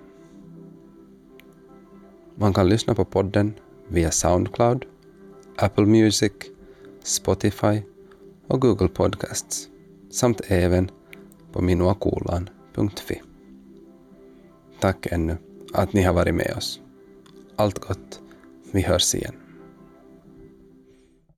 [2.36, 3.54] Man kan lyssna på podden
[3.88, 4.86] via Soundcloud,
[5.58, 6.32] Apple Music,
[7.04, 7.82] Spotify
[8.48, 9.68] och Google Podcasts
[10.12, 10.92] samt även
[11.52, 13.22] på minuakulan.fi.
[14.80, 15.38] Tack ännu
[15.74, 16.82] att ni har varit med oss.
[17.56, 18.22] Allt gott.
[18.72, 19.36] Vi hörs igen.